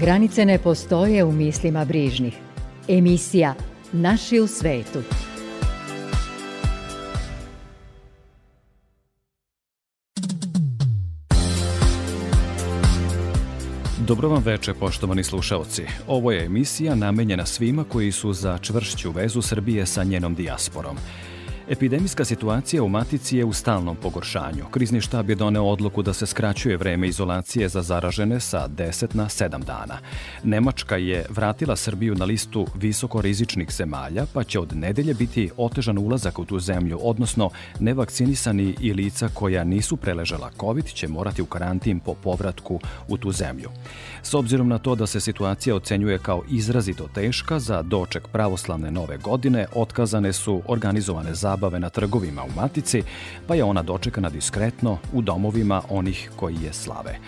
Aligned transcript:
Granice 0.00 0.44
ne 0.44 0.58
postoje 0.58 1.24
u 1.24 1.32
mislima 1.32 1.84
brižnih. 1.84 2.34
Emisija 2.88 3.54
Naši 3.92 4.40
u 4.40 4.46
svetu. 4.46 5.02
Dobro 14.06 14.28
vam 14.28 14.42
veče, 14.42 14.74
poštovani 14.74 15.24
slušaoci. 15.24 15.82
Ovo 16.08 16.32
je 16.32 16.44
emisija 16.44 16.94
namenjena 16.94 17.46
svima 17.46 17.84
koji 17.84 18.12
su 18.12 18.32
za 18.32 18.58
čvršću 18.58 19.10
vezu 19.10 19.42
Srbije 19.42 19.86
sa 19.86 20.04
njenom 20.04 20.34
dijasporom. 20.34 20.96
Epidemijska 21.68 22.24
situacija 22.24 22.82
u 22.82 22.88
Matici 22.88 23.36
je 23.36 23.44
u 23.44 23.52
stalnom 23.52 23.96
pogoršanju. 23.96 24.64
Krizni 24.70 25.00
štab 25.00 25.30
je 25.30 25.36
doneo 25.36 25.64
odluku 25.64 26.02
da 26.02 26.12
se 26.12 26.26
skraćuje 26.26 26.76
vreme 26.76 27.08
izolacije 27.08 27.68
za 27.68 27.82
zaražene 27.82 28.40
sa 28.40 28.68
10 28.68 29.14
na 29.14 29.24
7 29.24 29.64
dana. 29.64 29.98
Nemačka 30.44 30.96
je 30.96 31.26
vratila 31.28 31.76
Srbiju 31.76 32.14
na 32.14 32.24
listu 32.24 32.66
visokorizičnih 32.74 33.72
zemalja, 33.72 34.26
pa 34.32 34.44
će 34.44 34.60
od 34.60 34.76
nedelje 34.76 35.14
biti 35.14 35.50
otežan 35.56 35.98
ulazak 35.98 36.38
u 36.38 36.44
tu 36.44 36.58
zemlju, 36.58 36.98
odnosno 37.02 37.50
nevakcinisani 37.80 38.76
i 38.80 38.92
lica 38.92 39.28
koja 39.34 39.64
nisu 39.64 39.96
preležala 39.96 40.50
COVID 40.60 40.86
će 40.86 41.08
morati 41.08 41.42
u 41.42 41.46
karantin 41.46 42.00
po 42.00 42.14
povratku 42.14 42.80
u 43.08 43.16
tu 43.16 43.32
zemlju. 43.32 43.70
S 44.26 44.34
obzirom 44.34 44.68
na 44.68 44.78
to 44.78 44.94
da 44.94 45.06
se 45.06 45.20
situacija 45.20 45.76
ocenjuje 45.76 46.18
kao 46.18 46.42
izrazito 46.48 47.08
teška, 47.14 47.58
za 47.58 47.82
doček 47.82 48.28
pravoslavne 48.28 48.90
nove 48.90 49.18
godine 49.18 49.66
otkazane 49.74 50.32
su 50.32 50.62
organizovane 50.66 51.34
zabave 51.34 51.80
na 51.80 51.88
trgovima 51.88 52.42
u 52.44 52.60
Matici, 52.60 53.02
pa 53.46 53.54
je 53.54 53.64
ona 53.64 53.82
dočekana 53.82 54.28
diskretno 54.28 54.98
u 55.12 55.22
domovima 55.22 55.82
onih 55.88 56.30
koji 56.36 56.54
je 56.54 56.72
slave. 56.72 57.18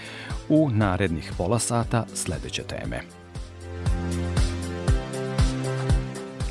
U 0.48 0.70
narednih 0.70 1.32
pola 1.36 1.58
sata 1.58 2.06
sledeće 2.14 2.62
teme. 2.62 3.00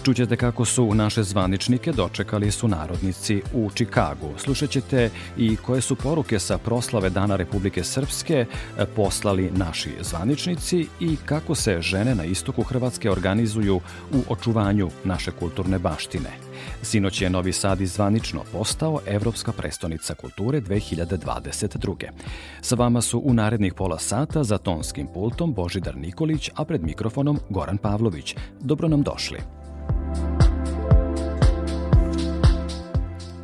Čućete 0.08 0.38
kako 0.38 0.66
su 0.66 0.94
naše 0.94 1.24
zvaničnike 1.24 1.92
dočekali 1.92 2.52
su 2.52 2.68
narodnici 2.68 3.42
u 3.54 3.70
Čikagu. 3.74 4.30
Slušat 4.38 4.70
ćete 4.70 5.10
i 5.38 5.56
koje 5.56 5.82
su 5.82 5.96
poruke 5.96 6.40
sa 6.40 6.58
proslave 6.58 7.10
Dana 7.10 7.36
Republike 7.36 7.84
Srpske 7.84 8.46
e, 8.78 8.86
poslali 8.86 9.52
naši 9.52 9.90
zvaničnici 10.02 10.88
i 11.00 11.16
kako 11.26 11.56
se 11.56 11.82
žene 11.82 12.16
na 12.16 12.26
istoku 12.26 12.64
Hrvatske 12.64 13.12
organizuju 13.12 13.76
u 14.14 14.24
očuvanju 14.30 14.90
naše 15.04 15.32
kulturne 15.32 15.80
baštine. 15.80 16.30
Sinoć 16.82 17.22
je 17.22 17.30
Novi 17.30 17.54
Sad 17.54 17.82
izvanično 17.82 18.44
postao 18.52 19.00
Evropska 19.06 19.52
prestonica 19.52 20.16
kulture 20.16 20.62
2022. 20.62 22.08
Sa 22.62 22.76
vama 22.76 23.02
su 23.02 23.22
u 23.26 23.34
narednih 23.34 23.74
pola 23.74 24.00
sata 24.00 24.44
za 24.44 24.58
tonskim 24.58 25.08
pultom 25.14 25.54
Božidar 25.54 25.98
Nikolić, 25.98 26.50
a 26.56 26.66
pred 26.66 26.84
mikrofonom 26.84 27.40
Goran 27.50 27.78
Pavlović. 27.78 28.36
Dobro 28.60 28.88
nam 28.88 29.02
došli. 29.02 29.67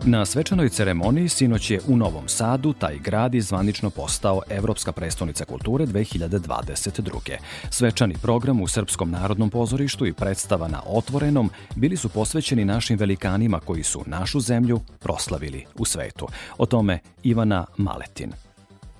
Na 0.05 0.25
svečanoj 0.25 0.69
ceremoniji 0.69 1.29
sinoć 1.29 1.71
je 1.71 1.79
u 1.87 1.97
Novom 1.97 2.27
Sadu 2.27 2.73
taj 2.73 2.97
grad 2.97 3.35
izvanično 3.35 3.89
postao 3.89 4.41
Evropska 4.49 4.91
prestonica 4.91 5.45
kulture 5.45 5.85
2022. 5.85 7.37
Svečani 7.69 8.15
program 8.21 8.61
u 8.61 8.67
Srpskom 8.67 9.11
narodnom 9.11 9.49
pozorištu 9.49 10.05
i 10.05 10.13
predstava 10.13 10.67
na 10.67 10.81
Otvorenom 10.85 11.49
bili 11.75 11.97
su 11.97 12.09
posvećeni 12.09 12.65
našim 12.65 12.97
velikanima 12.97 13.59
koji 13.59 13.83
su 13.83 14.03
našu 14.05 14.39
zemlju 14.39 14.79
proslavili 14.99 15.65
u 15.77 15.85
svetu. 15.85 16.27
O 16.57 16.65
tome 16.65 16.99
Ivana 17.23 17.65
Maletin. 17.77 18.31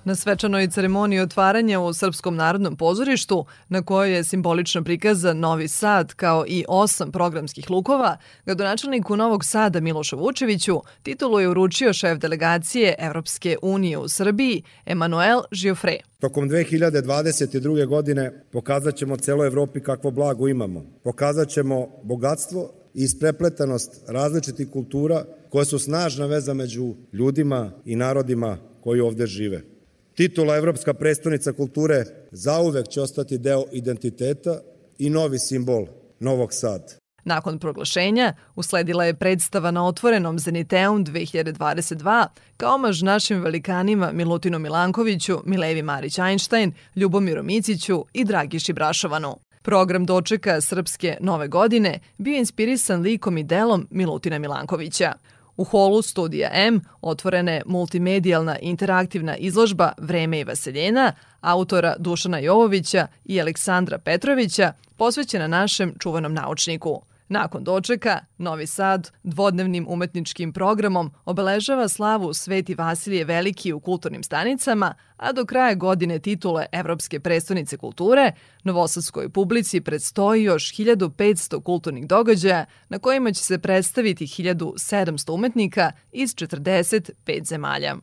Na 0.06 0.14
svečanoj 0.14 0.68
ceremoniji 0.68 1.20
otvaranja 1.20 1.80
u 1.80 1.94
Srpskom 1.94 2.36
narodnom 2.36 2.76
pozorištu, 2.76 3.46
na 3.68 3.82
kojoj 3.82 4.16
je 4.16 4.24
simbolično 4.24 4.84
prikazan 4.84 5.38
Novi 5.38 5.68
Sad 5.68 6.14
kao 6.14 6.44
i 6.48 6.64
osam 6.68 7.12
programskih 7.12 7.70
lukova, 7.70 8.16
gradonačelniku 8.46 9.16
Novog 9.16 9.44
Sada 9.44 9.80
Milošu 9.80 10.18
Vučeviću 10.18 10.80
titulu 11.02 11.40
je 11.40 11.48
uručio 11.48 11.92
šef 11.92 12.18
delegacije 12.18 12.94
Evropske 12.98 13.56
unije 13.62 13.98
u 13.98 14.08
Srbiji, 14.08 14.62
Emanuel 14.86 15.40
Žiofre. 15.52 15.98
Tokom 16.20 16.50
2022. 16.50 17.86
godine 17.86 18.44
pokazat 18.52 18.96
ćemo 18.96 19.16
celoj 19.16 19.46
Evropi 19.46 19.80
kakvo 19.80 20.10
blago 20.10 20.48
imamo. 20.48 20.84
Pokazat 21.04 21.48
ćemo 21.48 21.88
bogatstvo 22.02 22.70
i 22.94 23.02
isprepletanost 23.02 24.02
različitih 24.08 24.70
kultura 24.70 25.24
koje 25.50 25.64
su 25.64 25.78
snažna 25.78 26.26
veza 26.26 26.54
među 26.54 26.94
ljudima 27.12 27.72
i 27.84 27.96
narodima 27.96 28.58
koji 28.80 29.00
ovde 29.00 29.26
žive. 29.26 29.73
Titula 30.14 30.56
Evropska 30.56 30.94
prestonica 30.94 31.52
kulture 31.52 32.04
zauvek 32.30 32.88
će 32.88 33.00
ostati 33.00 33.38
deo 33.38 33.64
identiteta 33.72 34.60
i 34.98 35.10
novi 35.10 35.38
simbol 35.38 35.86
Novog 36.20 36.52
Sada. 36.52 36.84
Nakon 37.24 37.58
proglašenja 37.58 38.34
usledila 38.54 39.04
je 39.04 39.14
predstava 39.14 39.70
na 39.70 39.86
otvorenom 39.86 40.38
Zeniteum 40.38 41.04
2022 41.04 42.26
kao 42.56 42.74
omaž 42.74 43.02
našim 43.02 43.42
velikanima 43.42 44.12
Milutinu 44.12 44.58
Milankoviću, 44.58 45.38
Milevi 45.44 45.82
Marić 45.82 46.18
Einstein, 46.18 46.72
Ljubomiru 46.96 47.42
Miciću 47.42 48.04
i 48.12 48.24
Dragiši 48.24 48.72
Brašovanu. 48.72 49.36
Program 49.62 50.06
dočeka 50.06 50.60
Srpske 50.60 51.16
nove 51.20 51.48
godine 51.48 52.00
bio 52.18 52.38
inspirisan 52.38 53.00
likom 53.00 53.38
i 53.38 53.44
delom 53.44 53.88
Milutina 53.90 54.38
Milankovića. 54.38 55.12
U 55.56 55.64
holu 55.64 56.02
studija 56.02 56.50
M 56.52 56.80
otvorena 57.00 57.52
je 57.52 57.62
multimedijalna 57.66 58.58
interaktivna 58.58 59.36
izložba 59.36 59.92
Vreme 59.98 60.40
i 60.40 60.44
vaseljena 60.44 61.12
autora 61.40 61.96
Dušana 61.98 62.38
Jovovića 62.38 63.06
i 63.24 63.40
Aleksandra 63.40 63.98
Petrovića 63.98 64.72
posvećena 64.96 65.46
našem 65.46 65.94
čuvanom 65.98 66.34
naučniku– 66.34 67.00
Nakon 67.28 67.64
dočeka, 67.64 68.20
Novi 68.38 68.66
Sad 68.66 69.10
dvodnevnim 69.22 69.86
umetničkim 69.88 70.52
programom 70.52 71.10
obeležava 71.24 71.88
slavu 71.88 72.34
Sveti 72.34 72.74
Vasilije 72.74 73.24
Veliki 73.24 73.72
u 73.72 73.80
kulturnim 73.80 74.22
stanicama, 74.22 74.94
a 75.16 75.32
do 75.32 75.44
kraja 75.44 75.74
godine 75.74 76.18
titule 76.18 76.66
Evropske 76.72 77.20
prestonice 77.20 77.76
kulture, 77.76 78.32
novosadskoj 78.64 79.28
publici 79.28 79.80
predstoji 79.80 80.42
još 80.42 80.74
1500 80.74 81.62
kulturnih 81.62 82.06
događaja 82.06 82.64
na 82.88 82.98
kojima 82.98 83.32
će 83.32 83.44
se 83.44 83.58
predstaviti 83.58 84.26
1700 84.26 85.32
umetnika 85.32 85.92
iz 86.12 86.34
45 86.34 87.44
zemalja. 87.44 87.96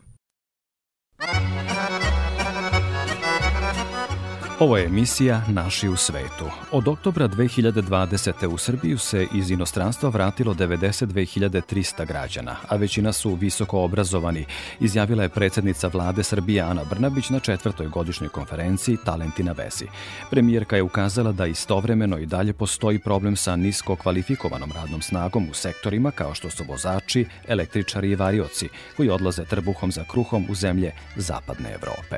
Ovo 4.61 4.77
je 4.77 4.85
emisija 4.85 5.41
Naši 5.47 5.89
u 5.89 5.95
svetu. 5.95 6.45
Od 6.71 6.87
oktobra 6.87 7.27
2020. 7.27 8.47
u 8.47 8.57
Srbiju 8.57 8.97
se 8.97 9.27
iz 9.33 9.51
inostranstva 9.51 10.09
vratilo 10.09 10.53
92.300 10.53 12.05
građana, 12.05 12.55
a 12.67 12.75
većina 12.75 13.13
su 13.13 13.35
visoko 13.35 13.79
obrazovani, 13.79 14.45
izjavila 14.79 15.23
je 15.23 15.29
predsednica 15.29 15.87
vlade 15.87 16.23
Srbije 16.23 16.61
Ana 16.61 16.83
Brnabić 16.83 17.29
na 17.29 17.39
četvrtoj 17.39 17.87
godišnjoj 17.87 18.29
konferenciji 18.29 18.97
Talenti 19.05 19.43
na 19.43 19.51
vezi. 19.51 19.85
Premijerka 20.29 20.75
je 20.75 20.83
ukazala 20.83 21.31
da 21.31 21.45
istovremeno 21.45 22.17
i 22.17 22.25
dalje 22.25 22.53
postoji 22.53 22.99
problem 22.99 23.35
sa 23.35 23.55
nisko 23.55 23.95
kvalifikovanom 23.95 24.71
radnom 24.71 25.01
snagom 25.01 25.47
u 25.51 25.53
sektorima 25.53 26.11
kao 26.11 26.33
što 26.33 26.49
su 26.49 26.63
vozači, 26.67 27.25
električari 27.47 28.11
i 28.11 28.15
varioci, 28.15 28.69
koji 28.97 29.09
odlaze 29.09 29.45
trbuhom 29.45 29.91
za 29.91 30.03
kruhom 30.11 30.45
u 30.49 30.55
zemlje 30.55 30.91
zapadne 31.15 31.73
Evrope. 31.73 32.17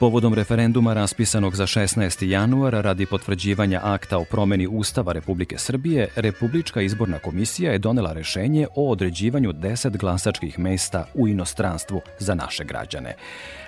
Povodom 0.00 0.34
referenduma 0.34 0.94
raspisanog 0.94 1.56
za 1.56 1.66
16. 1.66 2.26
januara 2.26 2.80
radi 2.80 3.06
potvrđivanja 3.06 3.80
akta 3.82 4.18
o 4.18 4.24
promeni 4.24 4.66
Ustava 4.66 5.12
Republike 5.12 5.58
Srbije, 5.58 6.08
Republička 6.16 6.80
izborna 6.80 7.18
komisija 7.18 7.72
je 7.72 7.78
donela 7.78 8.12
rešenje 8.12 8.66
o 8.74 8.90
određivanju 8.90 9.52
10 9.52 9.96
glasačkih 9.96 10.58
mesta 10.58 11.06
u 11.14 11.28
inostranstvu 11.28 12.00
za 12.18 12.34
naše 12.34 12.64
građane. 12.64 13.14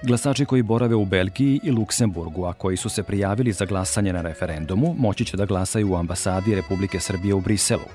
Glasači 0.03 0.45
koji 0.45 0.63
borave 0.63 0.95
u 0.95 1.05
Belgiji 1.05 1.61
i 1.63 1.71
Luksemburgu, 1.71 2.45
a 2.45 2.53
koji 2.53 2.77
su 2.77 2.89
se 2.89 3.03
prijavili 3.03 3.53
za 3.53 3.65
glasanje 3.65 4.13
na 4.13 4.21
referendumu, 4.21 4.95
moći 4.99 5.25
će 5.25 5.37
da 5.37 5.47
glasaju 5.47 5.93
u 5.93 5.97
ambasadi 5.97 6.55
Republike 6.55 7.01
Srbije 7.01 7.35
u 7.35 7.41
Briselu. 7.41 7.89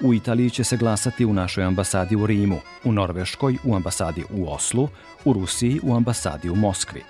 U 0.00 0.14
Italiji 0.14 0.50
će 0.50 0.64
se 0.64 0.76
glasati 0.76 1.24
u 1.24 1.32
našoj 1.32 1.64
ambasadi 1.64 2.16
u 2.16 2.26
Rimu, 2.26 2.60
u 2.84 2.92
Norveškoj 2.92 3.56
u 3.64 3.76
ambasadi 3.76 4.24
u 4.30 4.48
Oslu, 4.52 4.88
u 5.24 5.32
Rusiji 5.32 5.80
u 5.82 5.94
ambasadi 5.94 6.50
u 6.50 6.54
Moskvi. 6.54 7.02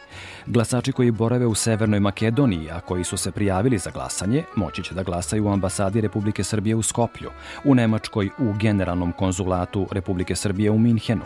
Glasači 0.50 0.92
koji 0.92 1.10
borave 1.10 1.46
u 1.46 1.54
Severnoj 1.54 2.00
Makedoniji, 2.00 2.70
a 2.70 2.80
koji 2.80 3.04
su 3.04 3.16
se 3.16 3.30
prijavili 3.30 3.78
za 3.78 3.90
glasanje, 3.90 4.44
moći 4.56 4.84
će 4.84 4.94
da 4.94 5.02
glasaju 5.02 5.46
u 5.46 5.52
ambasadi 5.52 6.00
Republike 6.00 6.44
Srbije 6.44 6.76
u 6.76 6.82
Skoplju, 6.82 7.30
u 7.64 7.74
Nemačkoj 7.74 8.30
u 8.38 8.52
Generalnom 8.60 9.12
konzulatu 9.12 9.86
Republike 9.92 10.36
Srbije 10.36 10.70
u 10.70 10.78
Minhenu, 10.78 11.24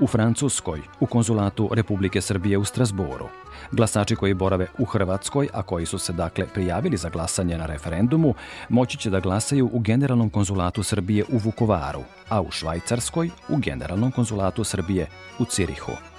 u 0.00 0.06
Francuskoj 0.06 0.80
u 1.00 1.06
konzulatu 1.06 1.70
Republike 1.72 2.20
Srbije 2.20 2.58
u 2.58 2.64
Strasboru, 2.64 3.28
Glasači 3.72 4.16
koji 4.16 4.34
borave 4.34 4.66
u 4.78 4.84
Hrvatskoj, 4.84 5.48
a 5.52 5.62
koji 5.62 5.86
su 5.86 5.98
se 5.98 6.12
dakle 6.12 6.46
prijavili 6.54 6.96
za 6.96 7.08
glasanje 7.08 7.58
na 7.58 7.66
referendumu, 7.66 8.34
moći 8.68 8.98
će 8.98 9.10
da 9.10 9.20
glasaju 9.20 9.70
u 9.72 9.78
Generalnom 9.78 10.30
konzulatu 10.30 10.82
Srbije 10.82 11.24
u 11.32 11.38
Vukovaru, 11.38 12.02
a 12.28 12.40
u 12.40 12.50
Švajcarskoj 12.50 13.30
u 13.48 13.56
Generalnom 13.56 14.12
konzulatu 14.12 14.64
Srbije 14.64 15.06
u 15.38 15.44
Cirihu. 15.44 16.13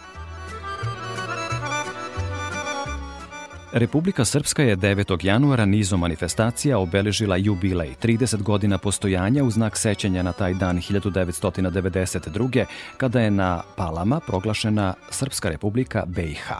Republika 3.76 4.26
Srpska 4.26 4.64
je 4.64 4.78
9. 4.78 5.26
januara 5.26 5.66
nizom 5.66 6.00
manifestacija 6.00 6.78
obeležila 6.78 7.38
jubilej 7.38 7.96
30 8.02 8.42
godina 8.42 8.78
postojanja 8.78 9.44
u 9.44 9.50
znak 9.50 9.78
sećanja 9.78 10.24
na 10.24 10.32
taj 10.34 10.54
dan 10.54 10.78
1992. 10.78 12.66
kada 12.98 13.22
je 13.22 13.32
na 13.32 13.62
Palama 13.76 14.20
proglašena 14.20 14.94
Srpska 15.10 15.50
republika 15.50 16.04
BiH. 16.06 16.52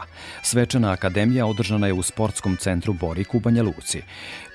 Svečana 0.42 0.92
akademija 0.92 1.46
održana 1.46 1.86
je 1.86 1.92
u 1.92 2.02
sportskom 2.02 2.56
centru 2.56 2.92
Borik 2.92 3.34
u 3.34 3.40
Banja 3.40 3.62
Luci. 3.62 4.02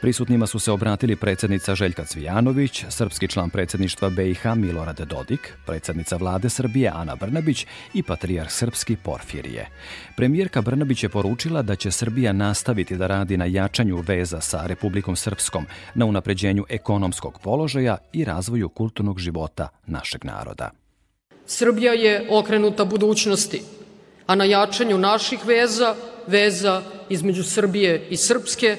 Prisutnima 0.01 0.47
su 0.47 0.59
se 0.59 0.71
obratili 0.71 1.15
predsednica 1.15 1.75
Željka 1.75 2.05
Cvijanović, 2.05 2.85
srpski 2.89 3.27
član 3.27 3.49
predsedništva 3.49 4.09
BiH 4.09 4.45
Milorad 4.55 4.99
Dodik, 4.99 5.53
predsednica 5.65 6.15
vlade 6.15 6.49
Srbije 6.49 6.91
Ana 6.93 7.15
Brnabić 7.15 7.65
i 7.93 8.03
patrijarh 8.03 8.51
srpski 8.51 8.95
Porfirije. 9.03 9.67
Premijerka 10.17 10.61
Brnabić 10.61 11.03
je 11.03 11.09
poručila 11.09 11.61
da 11.61 11.75
će 11.75 11.91
Srbija 11.91 12.33
nastaviti 12.33 12.97
da 12.97 13.07
radi 13.07 13.37
na 13.37 13.45
jačanju 13.45 14.03
veza 14.07 14.41
sa 14.41 14.65
Republikom 14.65 15.15
Srpskom, 15.15 15.65
na 15.95 16.05
unapređenju 16.05 16.65
ekonomskog 16.69 17.39
položaja 17.43 17.97
i 18.13 18.23
razvoju 18.23 18.69
kulturnog 18.69 19.19
života 19.19 19.69
našeg 19.87 20.25
naroda. 20.25 20.71
Srbija 21.45 21.93
je 21.93 22.27
okrenuta 22.29 22.85
budućnosti, 22.85 23.61
a 24.27 24.35
na 24.35 24.45
jačanju 24.45 24.97
naših 24.97 25.45
veza, 25.45 25.95
veza 26.27 26.81
između 27.09 27.43
Srbije 27.43 28.07
i 28.09 28.17
Srpske, 28.17 28.77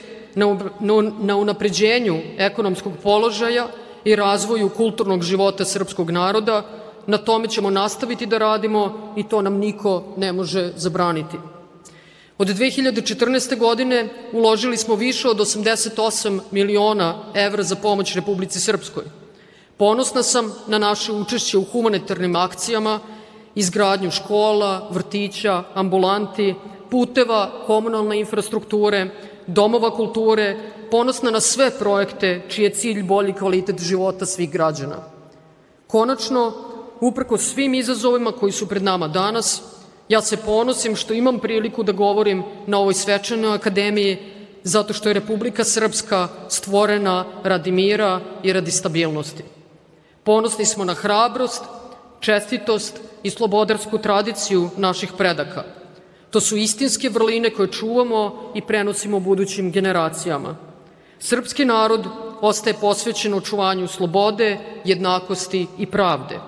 na 1.20 1.36
unapređenju 1.36 2.20
ekonomskog 2.38 2.92
položaja 3.02 3.68
i 4.04 4.16
razvoju 4.16 4.68
kulturnog 4.68 5.22
života 5.22 5.64
srpskog 5.64 6.10
naroda. 6.10 6.62
Na 7.06 7.18
tome 7.18 7.48
ćemo 7.48 7.70
nastaviti 7.70 8.26
da 8.26 8.38
radimo 8.38 9.12
i 9.16 9.28
to 9.28 9.42
nam 9.42 9.54
niko 9.54 10.04
ne 10.16 10.32
može 10.32 10.72
zabraniti. 10.76 11.36
Od 12.38 12.48
2014. 12.48 13.58
godine 13.58 14.08
uložili 14.32 14.76
smo 14.76 14.94
više 14.94 15.28
od 15.28 15.38
88 15.38 16.40
miliona 16.50 17.14
evra 17.34 17.62
za 17.62 17.76
pomoć 17.76 18.14
Republici 18.14 18.60
Srpskoj. 18.60 19.04
Ponosna 19.76 20.22
sam 20.22 20.52
na 20.66 20.78
naše 20.78 21.12
učešće 21.12 21.58
u 21.58 21.64
humanitarnim 21.64 22.36
akcijama, 22.36 23.00
izgradnju 23.54 24.10
škola, 24.10 24.88
vrtića, 24.90 25.62
ambulanti, 25.74 26.54
puteva, 26.90 27.50
komunalne 27.66 28.20
infrastrukture, 28.20 29.10
domova 29.46 29.90
kulture, 29.90 30.56
ponosna 30.90 31.30
na 31.30 31.40
sve 31.40 31.70
projekte 31.78 32.42
čiji 32.48 32.64
je 32.64 32.70
cilj 32.70 33.02
bolji 33.02 33.32
kvalitet 33.32 33.80
života 33.80 34.26
svih 34.26 34.50
građana. 34.50 34.96
Konačno, 35.86 36.52
uprko 37.00 37.38
svim 37.38 37.74
izazovima 37.74 38.32
koji 38.32 38.52
su 38.52 38.68
pred 38.68 38.82
nama 38.82 39.08
danas, 39.08 39.62
ja 40.08 40.22
se 40.22 40.36
ponosim 40.36 40.96
što 40.96 41.14
imam 41.14 41.38
priliku 41.38 41.82
da 41.82 41.92
govorim 41.92 42.42
na 42.66 42.78
ovoj 42.78 42.94
svečanoj 42.94 43.54
akademiji 43.54 44.18
zato 44.62 44.92
što 44.92 45.08
je 45.08 45.14
Republika 45.14 45.64
Srpska 45.64 46.28
stvorena 46.48 47.24
radi 47.42 47.72
mira 47.72 48.20
i 48.42 48.52
radi 48.52 48.70
stabilnosti. 48.70 49.42
Ponosni 50.24 50.66
smo 50.66 50.84
na 50.84 50.94
hrabrost, 50.94 51.64
čestitost 52.20 53.00
i 53.22 53.30
slobodarsku 53.30 53.98
tradiciju 53.98 54.70
naših 54.76 55.12
predaka– 55.18 55.64
To 56.32 56.40
su 56.40 56.56
istinske 56.56 57.08
vrline 57.08 57.50
koje 57.50 57.72
čuvamo 57.72 58.52
i 58.54 58.60
prenosimo 58.60 59.20
budućim 59.20 59.70
generacijama. 59.70 60.56
Srpski 61.18 61.64
narod 61.64 62.06
ostaje 62.40 62.74
posvećen 62.80 63.34
očuvanju 63.34 63.86
slobode, 63.86 64.58
jednakosti 64.84 65.66
i 65.78 65.86
pravde. 65.86 66.40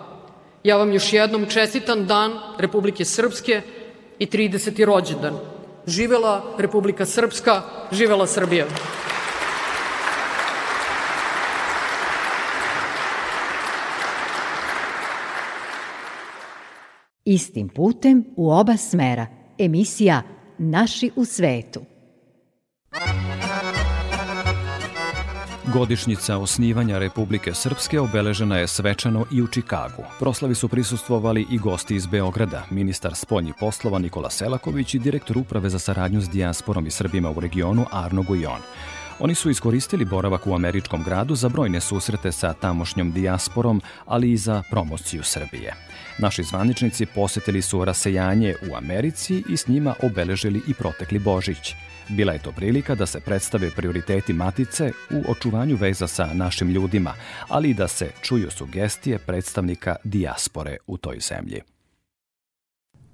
Ja 0.62 0.76
vam 0.76 0.92
još 0.92 1.12
jednom 1.12 1.46
čestitam 1.46 2.06
Dan 2.06 2.32
Republike 2.58 3.04
Srpske 3.04 3.62
i 4.18 4.26
30. 4.26 4.84
rođendan. 4.84 5.38
Živela 5.86 6.42
Republika 6.58 7.06
Srpska, 7.06 7.62
živela 7.92 8.26
Srbija. 8.26 8.66
Istim 17.24 17.68
putem 17.68 18.24
u 18.36 18.50
oba 18.50 18.76
smera– 18.76 19.26
emisija 19.58 20.22
Naši 20.58 21.10
u 21.16 21.24
svetu. 21.24 21.80
Godišnjica 25.72 26.38
osnivanja 26.38 26.98
Republike 26.98 27.54
Srpske 27.54 28.00
obeležena 28.00 28.58
je 28.58 28.66
svečano 28.66 29.24
i 29.32 29.42
u 29.42 29.46
Čikagu. 29.46 30.02
Proslavi 30.18 30.54
su 30.54 30.68
prisustvovali 30.68 31.46
i 31.50 31.58
gosti 31.58 31.96
iz 31.96 32.06
Beograda, 32.06 32.62
ministar 32.70 33.14
spoljnih 33.14 33.54
poslova 33.60 33.98
Nikola 33.98 34.30
Selaković 34.30 34.94
i 34.94 34.98
direktor 34.98 35.38
uprave 35.38 35.70
za 35.70 35.78
saradnju 35.78 36.20
s 36.20 36.28
dijasporom 36.28 36.86
i 36.86 36.90
Srbima 36.90 37.30
u 37.30 37.40
regionu 37.40 37.84
Arno 37.92 38.22
Gujon. 38.22 38.60
Oni 39.18 39.34
su 39.34 39.50
iskoristili 39.50 40.04
boravak 40.04 40.46
u 40.46 40.54
američkom 40.54 41.02
gradu 41.02 41.34
za 41.34 41.48
brojne 41.48 41.80
susrete 41.80 42.32
sa 42.32 42.52
tamošnjom 42.52 43.12
dijasporom, 43.12 43.82
ali 44.06 44.32
i 44.32 44.36
za 44.36 44.62
promociju 44.70 45.22
Srbije. 45.22 45.74
Naši 46.18 46.42
zvaničnici 46.42 47.06
posetili 47.06 47.62
su 47.62 47.84
rasejanje 47.84 48.54
u 48.70 48.76
Americi 48.76 49.44
i 49.48 49.56
s 49.56 49.68
njima 49.68 49.94
obeležili 50.02 50.62
i 50.68 50.74
protekli 50.74 51.18
Božić. 51.18 51.74
Bila 52.08 52.32
je 52.32 52.38
to 52.38 52.52
prilika 52.52 52.94
da 52.94 53.06
se 53.06 53.20
predstave 53.20 53.70
prioriteti 53.70 54.32
Matice 54.32 54.92
u 55.10 55.30
očuvanju 55.30 55.76
veza 55.76 56.06
sa 56.06 56.28
našim 56.34 56.70
ljudima, 56.70 57.14
ali 57.48 57.70
i 57.70 57.74
da 57.74 57.88
se 57.88 58.10
čuju 58.22 58.50
sugestije 58.50 59.18
predstavnika 59.18 59.96
dijaspore 60.04 60.76
u 60.86 60.96
toj 60.96 61.18
zemlji. 61.20 61.73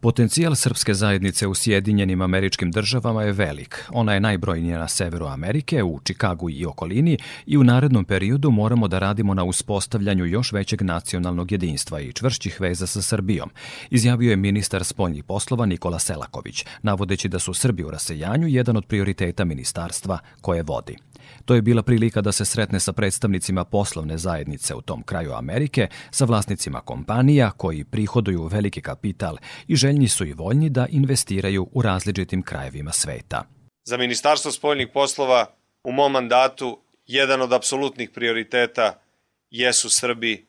Potencijal 0.02 0.55
srpske 0.55 0.94
zajednice 0.94 1.47
u 1.47 1.55
Sjedinjenim 1.55 2.23
američkim 2.23 2.71
državama 2.71 3.23
je 3.23 3.33
velik. 3.33 3.85
Ona 3.90 4.14
je 4.14 4.21
najbrojnija 4.21 4.78
na 4.78 4.88
severu 4.88 5.26
Amerike, 5.26 5.83
u 5.83 6.00
Čikagu 6.04 6.50
i 6.50 6.66
okolini 6.66 7.19
i 7.47 7.57
u 7.57 7.64
narednom 7.64 8.04
periodu 8.04 8.50
moramo 8.50 8.88
da 8.88 8.99
radimo 8.99 9.35
na 9.35 9.45
uspostavljanju 9.45 10.25
još 10.25 10.52
većeg 10.52 10.83
nacionalnog 10.83 11.52
jedinstva 11.52 12.00
i 12.00 12.12
čvršćih 12.12 12.61
veza 12.61 12.87
sa 12.87 13.02
Srbijom, 13.02 13.50
izjavio 13.90 14.30
je 14.30 14.37
ministar 14.37 14.85
spoljnih 14.85 15.25
poslova 15.25 15.66
Nikola 15.66 15.99
Selaković, 15.99 16.64
navodeći 16.83 17.28
da 17.28 17.38
su 17.38 17.54
Srbi 17.54 17.85
u 17.85 17.90
rasejanju 17.90 18.49
jedan 18.49 18.76
od 18.76 18.87
prioriteta 18.87 19.45
ministarstva 19.45 20.19
koje 20.40 20.62
vodi. 20.62 20.97
To 21.45 21.54
je 21.54 21.62
bila 21.62 21.83
prilika 21.83 22.21
da 22.21 22.33
se 22.33 22.45
sretne 22.45 22.80
sa 22.80 22.92
predstavnicima 22.92 23.64
poslovne 23.64 24.19
zajednice 24.19 24.75
u 24.75 24.80
tom 24.80 25.02
kraju 25.02 25.33
Amerike, 25.33 25.88
sa 26.11 26.25
vlasnicima 26.25 26.80
kompanija 26.80 27.50
koji 27.50 27.85
prihoduju 27.85 28.47
veliki 28.47 28.80
kapital 28.80 29.37
i 29.69 29.76
željni 29.90 30.09
su 30.09 30.25
i 30.25 30.32
voljni 30.32 30.70
da 30.70 30.87
investiraju 30.90 31.68
u 31.73 31.82
različitim 31.82 32.42
krajevima 32.42 32.92
sveta. 32.92 33.44
Za 33.85 33.97
Ministarstvo 33.97 34.52
spoljnih 34.52 34.88
poslova 34.94 35.47
u 35.85 35.92
mom 35.92 36.12
mandatu 36.12 36.80
jedan 37.06 37.42
od 37.42 37.52
apsolutnih 37.52 38.11
prioriteta 38.11 39.02
jesu 39.50 39.90
Srbi 39.90 40.47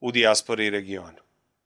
u 0.00 0.12
dijaspori 0.12 0.66
i 0.66 0.70
regionu. 0.70 1.18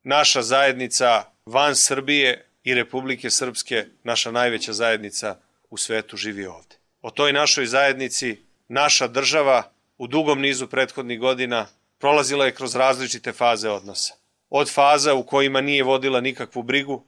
Naša 0.03 0.43
zajednica 0.43 1.25
van 1.47 1.77
Srbije 1.77 2.47
i 2.65 2.75
Republike 2.75 3.31
Srpske, 3.31 3.85
naša 4.05 4.31
najveća 4.31 4.73
zajednica 4.73 5.37
u 5.71 5.77
svetu 5.77 6.17
živi 6.17 6.47
ovde. 6.47 6.77
O 7.03 7.11
toj 7.11 7.33
našoj 7.33 7.67
zajednici 7.67 8.37
naša 8.69 9.09
država 9.09 9.63
u 9.99 10.07
dugom 10.07 10.41
nizu 10.41 10.67
prethodnih 10.67 11.21
godina 11.21 11.67
prolazila 11.99 12.45
je 12.45 12.55
kroz 12.55 12.77
različite 12.77 13.33
faze 13.33 13.69
odnosa. 13.69 14.15
Od 14.51 14.71
faza 14.71 15.15
u 15.15 15.23
kojima 15.23 15.61
nije 15.61 15.85
vodila 15.85 16.21
nikakvu 16.21 16.63
brigu, 16.63 17.05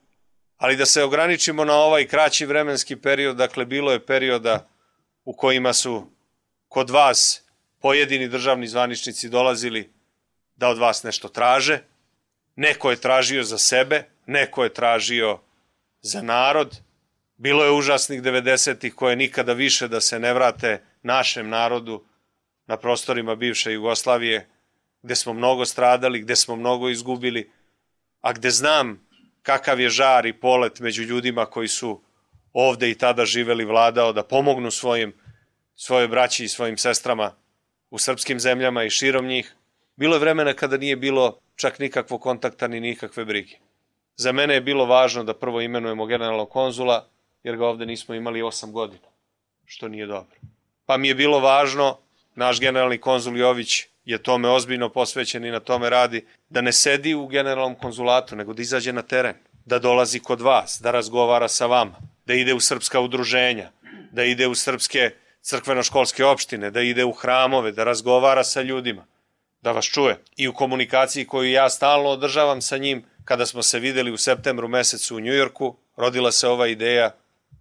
ali 0.61 0.77
da 0.77 0.87
se 0.87 1.03
ograničimo 1.03 1.65
na 1.65 1.75
ovaj 1.75 2.07
kraći 2.07 2.47
vremenski 2.47 2.97
period, 2.97 3.37
dakle 3.37 3.65
bilo 3.65 3.93
je 3.93 4.07
perioda 4.07 4.69
u 5.25 5.33
kojima 5.33 5.73
su 5.73 6.11
kod 6.69 6.91
vas 6.91 7.45
pojedini 7.79 8.29
državni 8.29 8.69
zvaničnici 8.69 9.29
dolazili 9.29 9.93
da 10.57 10.69
od 10.69 10.79
vas 10.79 11.03
nešto 11.03 11.29
traže, 11.29 11.79
neko 12.57 12.91
je 12.91 13.01
tražio 13.01 13.45
za 13.45 13.59
sebe, 13.59 14.05
neko 14.27 14.65
je 14.65 14.75
tražio 14.75 15.39
za 16.03 16.23
narod, 16.23 16.77
bilo 17.37 17.65
je 17.65 17.71
užasnih 17.71 18.23
90-ih 18.23 18.95
koje 18.95 19.17
nikada 19.17 19.53
više 19.53 19.89
da 19.89 20.01
se 20.01 20.19
ne 20.19 20.35
vrate 20.35 20.83
našem 21.03 21.49
narodu 21.49 22.05
na 22.67 22.77
prostorima 22.77 23.35
bivše 23.35 23.73
Jugoslavije, 23.73 24.49
gde 25.03 25.17
smo 25.17 25.33
mnogo 25.33 25.65
stradali, 25.65 26.21
gde 26.21 26.37
smo 26.37 26.57
mnogo 26.57 26.89
izgubili, 26.89 27.51
a 28.21 28.33
gde 28.33 28.51
znam 28.51 29.10
kakav 29.43 29.81
je 29.81 29.89
žar 29.89 30.27
i 30.27 30.33
polet 30.33 30.81
među 30.81 31.03
ljudima 31.03 31.47
koji 31.47 31.69
su 31.69 32.01
ovde 32.53 32.91
i 32.91 32.95
tada 32.95 33.25
živeli 33.25 33.65
vladao, 33.65 34.13
da 34.13 34.23
pomognu 34.23 34.71
svojim, 34.71 35.13
svoje 35.77 36.09
braći 36.09 36.45
i 36.45 36.49
svojim 36.49 36.79
sestrama 36.79 37.33
u 37.91 37.99
srpskim 37.99 38.41
zemljama 38.41 38.85
i 38.85 38.91
širom 38.91 39.27
njih. 39.27 39.55
Bilo 39.97 40.17
je 40.17 40.21
vremena 40.21 40.53
kada 40.53 40.77
nije 40.77 40.97
bilo 40.97 41.39
čak 41.57 41.79
nikakvog 41.79 42.21
kontakta 42.23 42.69
ni 42.69 42.81
nikakve 42.81 43.25
brige. 43.25 43.57
Za 44.17 44.33
mene 44.33 44.55
je 44.55 44.61
bilo 44.61 44.87
važno 44.87 45.25
da 45.25 45.35
prvo 45.35 45.61
imenujemo 45.61 46.07
generalnog 46.07 46.51
konzula, 46.51 47.09
jer 47.43 47.57
ga 47.57 47.67
ovde 47.67 47.87
nismo 47.87 48.15
imali 48.15 48.43
8 48.43 48.73
godina, 48.73 49.09
što 49.65 49.89
nije 49.89 50.07
dobro. 50.07 50.37
Pa 50.87 50.97
mi 50.97 51.09
je 51.09 51.15
bilo 51.15 51.41
važno, 51.41 51.99
naš 52.35 52.61
generalni 52.61 52.99
konzul 52.99 53.37
Jović 53.37 53.87
je 54.05 54.23
tome 54.23 54.49
ozbiljno 54.49 54.89
posvećen 54.89 55.45
i 55.45 55.51
na 55.51 55.61
tome 55.61 55.91
radi, 55.91 56.27
da 56.49 56.61
ne 56.61 56.73
sedi 56.73 57.15
u 57.15 57.27
generalnom 57.27 57.75
konzulatu, 57.75 58.37
nego 58.37 58.53
da 58.53 58.63
izađe 58.63 58.93
na 58.93 59.03
teren, 59.03 59.35
da 59.65 59.79
dolazi 59.79 60.21
kod 60.21 60.41
vas, 60.41 60.81
da 60.83 60.91
razgovara 60.91 61.49
sa 61.49 61.67
vama, 61.67 61.95
da 62.27 62.35
ide 62.35 62.55
u 62.55 62.61
srpska 62.61 63.01
udruženja, 63.01 63.71
da 64.13 64.25
ide 64.25 64.47
u 64.47 64.55
srpske 64.55 65.11
crkveno-školske 65.43 66.25
opštine, 66.25 66.71
da 66.71 66.81
ide 66.81 67.05
u 67.05 67.13
hramove, 67.13 67.73
da 67.73 67.85
razgovara 67.85 68.45
sa 68.45 68.63
ljudima, 68.63 69.07
da 69.63 69.73
vas 69.73 69.85
čuje. 69.85 70.19
I 70.37 70.49
u 70.49 70.55
komunikaciji 70.55 71.27
koju 71.27 71.51
ja 71.51 71.71
stalno 71.71 72.09
održavam 72.09 72.61
sa 72.61 72.77
njim, 72.77 73.05
kada 73.25 73.47
smo 73.47 73.63
se 73.63 73.79
videli 73.79 74.13
u 74.13 74.17
septembru 74.17 74.69
mesecu 74.69 75.17
u 75.17 75.21
Njujorku, 75.21 75.77
rodila 75.97 76.33
se 76.33 76.49
ova 76.49 76.67
ideja 76.67 77.11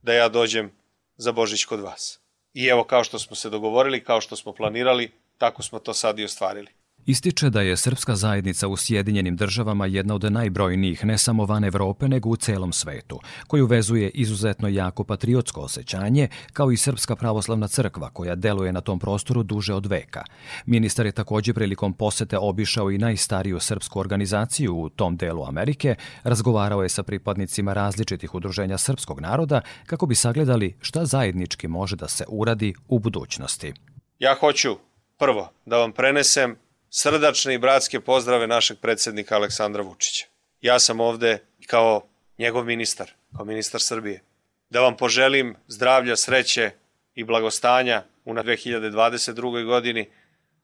da 0.02 0.14
ja 0.14 0.30
dođem 0.30 0.72
za 1.18 1.32
Božić 1.32 1.66
kod 1.66 1.80
vas. 1.80 2.20
I 2.54 2.66
evo 2.66 2.84
kao 2.84 3.04
što 3.04 3.20
smo 3.20 3.36
se 3.36 3.50
dogovorili, 3.50 4.04
kao 4.04 4.22
što 4.22 4.36
smo 4.36 4.54
planirali, 4.54 5.12
tako 5.38 5.64
smo 5.64 5.80
to 5.80 5.94
sad 5.94 6.20
i 6.20 6.26
ostvarili. 6.26 6.79
Ističe 7.10 7.50
da 7.50 7.62
je 7.62 7.78
srpska 7.78 8.16
zajednica 8.16 8.68
u 8.68 8.78
Sjedinjenim 8.78 9.36
državama 9.36 9.86
jedna 9.86 10.16
od 10.16 10.32
najbrojnijih 10.32 11.06
ne 11.06 11.18
samo 11.18 11.46
van 11.46 11.64
Evrope 11.64 12.08
nego 12.08 12.30
u 12.30 12.36
celom 12.36 12.74
svetu, 12.74 13.20
koju 13.48 13.66
vezuje 13.66 14.10
izuzetno 14.10 14.68
jako 14.68 15.04
patriotsko 15.04 15.62
osjećanje, 15.62 16.28
kao 16.54 16.72
i 16.72 16.78
Srpska 16.78 17.16
pravoslavna 17.16 17.68
crkva 17.68 18.10
koja 18.10 18.36
deluje 18.36 18.74
na 18.74 18.82
tom 18.82 19.00
prostoru 19.00 19.44
duže 19.44 19.74
od 19.74 19.86
veka. 19.86 20.24
Ministar 20.66 21.06
je 21.06 21.12
takođe 21.12 21.54
prilikom 21.54 21.94
posete 21.94 22.38
obišao 22.38 22.92
i 22.92 22.98
najstariju 22.98 23.60
srpsku 23.60 24.00
organizaciju 24.00 24.76
u 24.76 24.90
tom 24.90 25.18
delu 25.18 25.44
Amerike, 25.44 25.96
razgovarao 26.24 26.84
je 26.84 26.90
sa 26.90 27.04
pripadnicima 27.04 27.74
različitih 27.74 28.36
udruženja 28.36 28.78
srpskog 28.78 29.20
naroda 29.20 29.62
kako 29.86 30.06
bi 30.06 30.16
sagledali 30.16 30.76
šta 30.82 31.06
zajednički 31.06 31.68
može 31.68 31.96
da 31.96 32.08
se 32.08 32.26
uradi 32.28 32.74
u 32.88 33.00
budućnosti. 33.00 33.74
Ja 34.20 34.36
hoću 34.40 34.78
prvo 35.18 35.50
da 35.66 35.78
vam 35.78 35.92
prenesem 35.92 36.56
srdačne 36.90 37.54
i 37.54 37.58
bratske 37.58 38.00
pozdrave 38.00 38.48
našeg 38.48 38.78
predsednika 38.80 39.36
Aleksandra 39.36 39.84
Vučića. 39.84 40.26
Ja 40.62 40.80
sam 40.80 41.00
ovde 41.00 41.40
kao 41.68 42.08
njegov 42.38 42.66
ministar, 42.66 43.12
kao 43.36 43.46
ministar 43.46 43.82
Srbije. 43.82 44.22
Da 44.70 44.82
vam 44.82 44.98
poželim 44.98 45.56
zdravlja, 45.68 46.16
sreće 46.16 46.72
i 47.16 47.24
blagostanja 47.24 48.04
u 48.26 48.34
2022. 48.34 49.66
godini, 49.66 50.10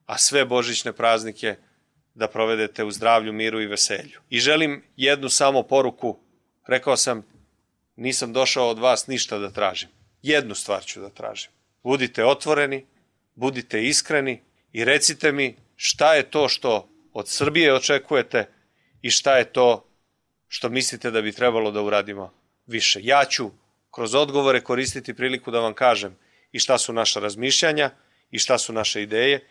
a 0.06 0.18
sve 0.18 0.46
božićne 0.46 0.94
praznike 0.94 1.56
da 2.14 2.28
provedete 2.28 2.84
u 2.84 2.92
zdravlju, 2.92 3.34
miru 3.34 3.62
i 3.62 3.68
veselju. 3.68 4.20
I 4.30 4.40
želim 4.40 4.84
jednu 4.98 5.30
samo 5.30 5.64
poruku. 5.64 6.20
Rekao 6.68 6.98
sam, 6.98 7.26
nisam 7.96 8.34
došao 8.34 8.70
od 8.70 8.80
vas 8.80 9.08
ništa 9.08 9.38
da 9.38 9.50
tražim. 9.50 9.90
Jednu 10.22 10.56
stvar 10.56 10.84
ću 10.86 11.02
da 11.02 11.10
tražim. 11.10 11.52
Budite 11.84 12.26
otvoreni, 12.26 12.86
budite 13.36 13.84
iskreni 13.84 14.42
i 14.74 14.86
recite 14.86 15.32
mi 15.32 15.56
šta 15.76 16.14
je 16.14 16.30
to 16.30 16.50
što 16.50 16.90
od 17.14 17.30
Srbije 17.30 17.74
očekujete 17.74 18.50
i 19.02 19.12
šta 19.12 19.38
je 19.38 19.54
to 19.54 19.90
što 20.48 20.70
mislite 20.70 21.12
da 21.12 21.22
bi 21.22 21.32
trebalo 21.32 21.72
da 21.72 21.82
uradimo 21.82 22.34
više. 22.66 23.00
Ja 23.04 23.26
ću 23.26 23.52
kroz 23.92 24.16
odgovore 24.16 24.62
koristiti 24.62 25.14
priliku 25.14 25.52
da 25.52 25.60
vam 25.60 25.74
kažem 25.74 26.18
i 26.52 26.60
šta 26.60 26.78
su 26.78 26.94
naša 26.94 27.20
razmišljanja 27.20 27.90
i 28.32 28.40
šta 28.40 28.58
su 28.58 28.74
naše 28.74 29.02
ideje 29.02 29.48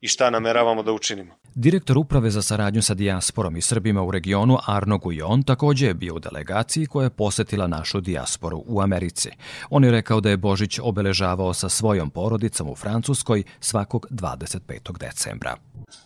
i 0.00 0.08
šta 0.08 0.30
nameravamo 0.30 0.82
da 0.82 0.92
učinimo. 0.92 1.34
Direktor 1.54 1.98
Uprave 1.98 2.30
za 2.30 2.42
saradnju 2.42 2.82
sa 2.82 2.94
dijasporom 2.94 3.56
i 3.56 3.62
Srbima 3.62 4.02
u 4.02 4.10
regionu 4.10 4.58
Arno 4.66 4.98
Gujon 4.98 5.42
takođe 5.42 5.86
je 5.86 5.94
bio 5.94 6.14
u 6.14 6.18
delegaciji 6.18 6.86
koja 6.86 7.04
je 7.04 7.10
posetila 7.10 7.66
našu 7.66 8.00
dijasporu 8.00 8.62
u 8.66 8.80
Americi. 8.80 9.30
On 9.70 9.84
je 9.84 9.90
rekao 9.90 10.20
da 10.20 10.30
je 10.30 10.36
Božić 10.36 10.78
obeležavao 10.82 11.54
sa 11.54 11.68
svojom 11.68 12.10
porodicom 12.10 12.68
u 12.68 12.76
Francuskoj 12.76 13.42
svakog 13.60 14.06
25. 14.10 14.98
decembra. 14.98 15.56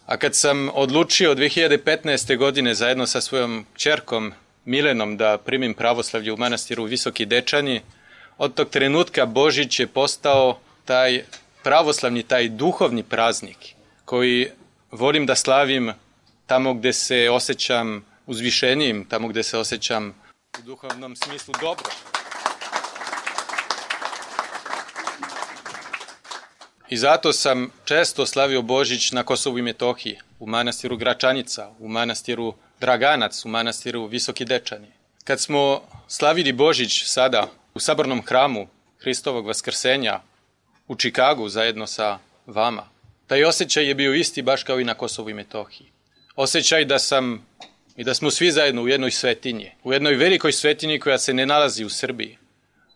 A 0.07 0.17
kad 0.17 0.35
sam 0.35 0.69
odlučio 0.75 1.35
2015. 1.35 2.39
godine 2.39 2.75
zajedno 2.75 3.07
sa 3.07 3.21
svojom 3.21 3.65
čerkom 3.75 4.33
Milenom 4.65 5.17
da 5.17 5.39
primim 5.39 5.75
pravoslavlje 5.75 6.33
u 6.33 6.37
manastiru 6.37 6.85
Visoki 6.85 7.27
Dečani, 7.27 7.81
od 8.39 8.55
tog 8.55 8.69
trenutka 8.69 9.27
Božić 9.27 9.81
je 9.81 9.87
postao 9.87 10.59
taj 10.85 11.23
pravoslavni, 11.63 12.23
taj 12.23 12.49
duhovni 12.49 13.03
praznik 13.03 13.74
koji 14.05 14.51
volim 14.91 15.27
da 15.27 15.35
slavim 15.35 15.93
tamo 16.47 16.75
gde 16.75 16.93
se 16.93 17.31
osjećam 17.31 18.05
uzvišenijim, 18.27 19.05
tamo 19.09 19.29
gde 19.29 19.43
se 19.43 19.59
osjećam 19.59 20.15
u 20.59 20.63
duhovnom 20.63 21.17
smislu 21.17 21.55
dobro. 21.61 21.91
I 26.89 26.97
zato 26.97 27.33
sam 27.33 27.71
često 27.85 28.27
slavio 28.27 28.63
Božić 28.63 29.13
na 29.13 29.23
Kosovu 29.23 29.59
i 29.59 29.63
Metohiji, 29.63 30.19
u 30.39 30.47
manastiru 30.47 30.97
Gračanica, 30.97 31.71
u 31.79 31.89
manastiru 31.89 32.55
Draganac, 32.81 33.45
u 33.45 33.49
manastiru 33.49 34.07
Visoki 34.07 34.45
Dečani. 34.45 34.93
Kad 35.25 35.41
smo 35.41 35.83
slavili 36.09 36.53
Božić 36.53 37.05
sada 37.05 37.47
u 37.75 37.81
sabornom 37.81 38.23
hramu 38.23 38.69
Hristovog 38.99 39.47
Vaskrsenja 39.47 40.21
u 40.89 40.97
Čikagu 40.97 41.49
zajedno 41.49 41.87
sa 41.87 42.19
vama, 42.47 42.89
Taj 43.27 43.45
osjećaj 43.45 43.89
je 43.89 43.95
bio 43.95 44.15
isti 44.15 44.43
baš 44.43 44.63
kao 44.63 44.81
i 44.81 44.85
na 44.85 44.95
Kosovu 44.95 45.31
i 45.31 45.35
Metohiji. 45.35 45.89
Osjećaj 46.37 46.85
da 46.85 46.99
sam 46.99 47.47
i 47.97 48.05
da 48.05 48.15
smo 48.15 48.31
svi 48.31 48.51
zajedno 48.51 48.83
u 48.83 48.89
jednoj 48.89 49.11
svetinji, 49.11 49.71
u 49.83 49.93
jednoj 49.93 50.15
velikoj 50.15 50.53
svetinji 50.53 50.99
koja 51.01 51.19
se 51.19 51.35
ne 51.35 51.47
nalazi 51.47 51.85
u 51.85 51.89
Srbiji, 51.89 52.39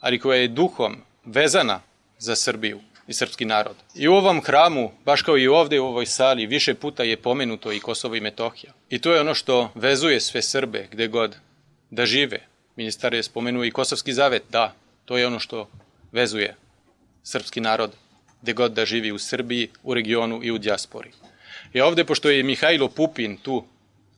ali 0.01 0.19
koja 0.19 0.41
je 0.41 0.49
duhom 0.49 0.97
vezana 1.25 1.81
za 2.19 2.37
Srbiju 2.37 2.81
i 3.07 3.15
srpski 3.15 3.45
narod. 3.45 3.77
I 3.95 4.09
u 4.09 4.15
ovom 4.15 4.41
hramu, 4.43 4.93
baš 5.05 5.23
kao 5.23 5.39
i 5.39 5.49
ovde 5.49 5.81
u 5.81 5.87
ovoj 5.87 6.07
sali, 6.07 6.47
više 6.47 6.75
puta 6.75 7.03
je 7.03 7.17
pomenuto 7.17 7.73
i 7.73 7.81
Kosovo 7.81 8.15
i 8.15 8.21
Metohija. 8.21 8.73
I 8.91 8.99
to 8.99 9.15
je 9.15 9.21
ono 9.21 9.35
što 9.35 9.71
vezuje 9.75 10.21
sve 10.21 10.43
Srbe 10.43 10.89
gde 10.91 11.09
god 11.09 11.37
da 11.91 12.07
žive. 12.07 12.41
Ministar 12.77 13.15
je 13.15 13.23
spomenuo 13.23 13.65
i 13.65 13.71
Kosovski 13.71 14.13
zavet, 14.13 14.43
da, 14.51 14.75
to 15.05 15.19
je 15.19 15.27
ono 15.27 15.39
što 15.39 15.71
vezuje 16.13 16.57
srpski 17.23 17.61
narod 17.61 17.93
gde 18.42 18.52
god 18.52 18.73
da 18.73 18.85
živi 18.85 19.12
u 19.12 19.18
Srbiji, 19.18 19.68
u 19.83 19.95
regionu 19.95 20.40
i 20.42 20.50
u 20.50 20.59
dijaspori. 20.59 21.11
I 21.73 21.80
ovde, 21.80 22.04
pošto 22.04 22.30
je 22.30 22.42
Mihajlo 22.42 22.88
Pupin 22.88 23.37
tu 23.37 23.64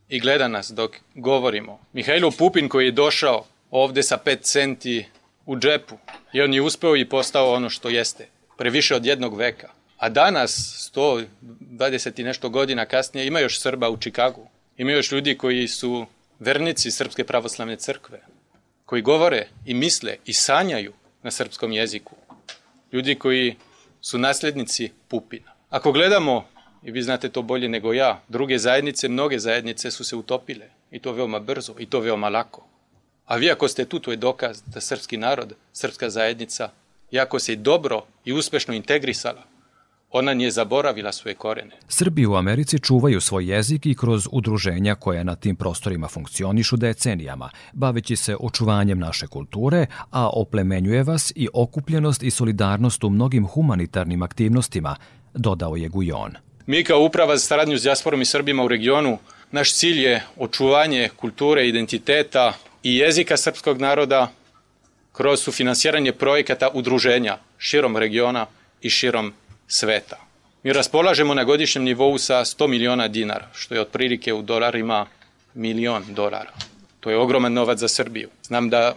i 0.08 0.20
gleda 0.20 0.48
nas 0.48 0.70
dok 0.70 0.96
govorimo, 1.14 1.80
Mihajlo 1.92 2.30
Pupin 2.30 2.68
koji 2.68 2.84
je 2.84 2.92
došao 2.92 3.44
ovde 3.70 4.02
sa 4.02 4.18
5 4.24 4.40
centi 4.40 5.06
u 5.46 5.56
džepu 5.56 5.98
i 6.32 6.40
on 6.40 6.54
je 6.54 6.62
uspeo 6.62 6.96
i 6.96 7.08
postao 7.08 7.52
ono 7.52 7.70
što 7.70 7.88
jeste, 7.88 8.28
pre 8.58 8.70
više 8.70 8.94
od 8.94 9.06
jednog 9.06 9.36
veka. 9.36 9.70
A 9.96 10.08
danas, 10.08 10.52
120 10.94 12.20
i 12.20 12.24
nešto 12.24 12.48
godina 12.48 12.86
kasnije, 12.86 13.26
ima 13.26 13.40
još 13.40 13.60
Srba 13.60 13.88
u 13.90 13.96
Čikagu. 13.96 14.48
Ima 14.76 14.90
još 14.90 15.12
ljudi 15.12 15.38
koji 15.38 15.68
su 15.68 16.06
vernici 16.38 16.90
Srpske 16.90 17.24
pravoslavne 17.24 17.76
crkve, 17.76 18.20
koji 18.84 19.02
govore 19.02 19.46
i 19.66 19.74
misle 19.74 20.16
i 20.24 20.32
sanjaju 20.32 20.92
na 21.22 21.30
srpskom 21.30 21.72
jeziku. 21.72 22.16
Ljudi 22.92 23.14
koji 23.14 23.56
su 24.00 24.18
naslednici 24.18 24.90
Pupina. 25.08 25.52
Ako 25.70 25.92
gledamo, 25.92 26.44
i 26.82 26.90
vi 26.90 27.02
znate 27.02 27.28
to 27.28 27.42
bolje 27.42 27.68
nego 27.68 27.92
ja, 27.92 28.22
druge 28.28 28.58
zajednice, 28.58 29.08
mnoge 29.08 29.38
zajednice 29.38 29.90
su 29.90 30.04
se 30.04 30.16
utopile. 30.16 30.66
I 30.90 30.98
to 30.98 31.12
veoma 31.12 31.38
brzo, 31.38 31.74
i 31.78 31.86
to 31.86 32.00
veoma 32.00 32.28
lako. 32.28 32.66
A 33.26 33.36
vi 33.36 33.50
ako 33.50 33.68
ste 33.68 33.84
tu, 33.84 33.98
to 33.98 34.10
je 34.10 34.16
dokaz 34.16 34.62
da 34.66 34.80
srpski 34.80 35.16
narod, 35.16 35.52
srpska 35.72 36.10
zajednica, 36.10 36.70
jako 37.10 37.38
se 37.38 37.56
dobro 37.56 38.06
i 38.24 38.32
uspešno 38.32 38.74
integrisala, 38.74 39.42
ona 40.10 40.34
nije 40.34 40.50
zaboravila 40.50 41.12
svoje 41.12 41.34
korene. 41.34 41.70
Srbi 41.88 42.26
u 42.26 42.34
Americi 42.34 42.78
čuvaju 42.78 43.20
svoj 43.20 43.52
jezik 43.52 43.86
i 43.86 43.94
kroz 43.94 44.28
udruženja 44.32 44.94
koja 44.94 45.24
na 45.24 45.36
tim 45.36 45.56
prostorima 45.56 46.08
funkcionišu 46.08 46.76
decenijama, 46.76 47.50
baveći 47.72 48.16
se 48.16 48.36
očuvanjem 48.40 48.98
naše 48.98 49.26
kulture, 49.26 49.86
a 50.10 50.28
oplemenjuje 50.28 51.02
vas 51.02 51.32
i 51.34 51.48
okupljenost 51.54 52.22
i 52.22 52.30
solidarnost 52.30 53.04
u 53.04 53.10
mnogim 53.10 53.46
humanitarnim 53.46 54.22
aktivnostima, 54.22 54.96
dodao 55.34 55.76
je 55.76 55.88
Gujon. 55.88 56.32
Mi 56.66 56.84
kao 56.84 57.02
uprava 57.02 57.36
za 57.36 57.46
saradnju 57.46 57.78
s 57.78 57.82
dijasporom 57.82 58.22
i 58.22 58.24
Srbima 58.26 58.64
u 58.64 58.68
regionu, 58.68 59.18
naš 59.50 59.74
cilj 59.74 60.02
je 60.02 60.24
očuvanje 60.36 61.08
kulture, 61.16 61.68
identiteta 61.68 62.52
i 62.82 62.96
jezika 62.96 63.36
srpskog 63.36 63.80
naroda 63.80 64.32
kroz 65.12 65.40
sufinansiranje 65.40 66.12
projekata 66.12 66.68
udruženja 66.74 67.38
širom 67.58 67.96
regiona 67.96 68.46
i 68.82 68.90
širom 68.90 69.32
sveta. 69.70 70.16
Mi 70.62 70.72
raspolažemo 70.72 71.34
na 71.34 71.44
godišnjem 71.44 71.84
nivou 71.84 72.18
sa 72.18 72.44
100 72.44 72.66
miliona 72.66 73.08
dinara, 73.08 73.48
što 73.54 73.74
je 73.74 73.80
otprilike 73.80 74.32
u 74.32 74.42
dolarima 74.42 75.06
milion 75.54 76.04
dolara. 76.08 76.52
To 77.00 77.10
je 77.10 77.16
ogroman 77.16 77.52
novac 77.52 77.78
za 77.78 77.88
Srbiju. 77.88 78.28
Znam 78.42 78.70
da 78.70 78.96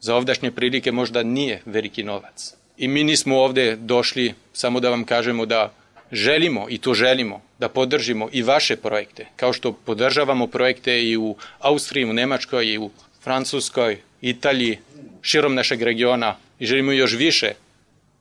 za 0.00 0.16
ovdašnje 0.16 0.50
prilike 0.50 0.92
možda 0.92 1.22
nije 1.22 1.62
veliki 1.66 2.02
novac. 2.02 2.54
I 2.76 2.88
mi 2.88 3.04
nismo 3.04 3.38
ovde 3.38 3.76
došli 3.76 4.34
samo 4.52 4.80
da 4.80 4.90
vam 4.90 5.04
kažemo 5.04 5.46
da 5.46 5.72
želimo 6.12 6.66
i 6.68 6.78
to 6.78 6.94
želimo 6.94 7.40
da 7.58 7.68
podržimo 7.68 8.28
i 8.32 8.42
vaše 8.42 8.76
projekte, 8.76 9.26
kao 9.36 9.52
što 9.52 9.72
podržavamo 9.72 10.46
projekte 10.46 11.02
i 11.02 11.16
u 11.16 11.36
Austriji, 11.58 12.04
u 12.04 12.12
Nemačkoj, 12.12 12.66
i 12.66 12.78
u 12.78 12.90
Francuskoj, 13.20 13.98
Italiji, 14.20 14.78
širom 15.22 15.54
našeg 15.54 15.82
regiona 15.82 16.36
i 16.58 16.66
želimo 16.66 16.92
još 16.92 17.14
više 17.14 17.52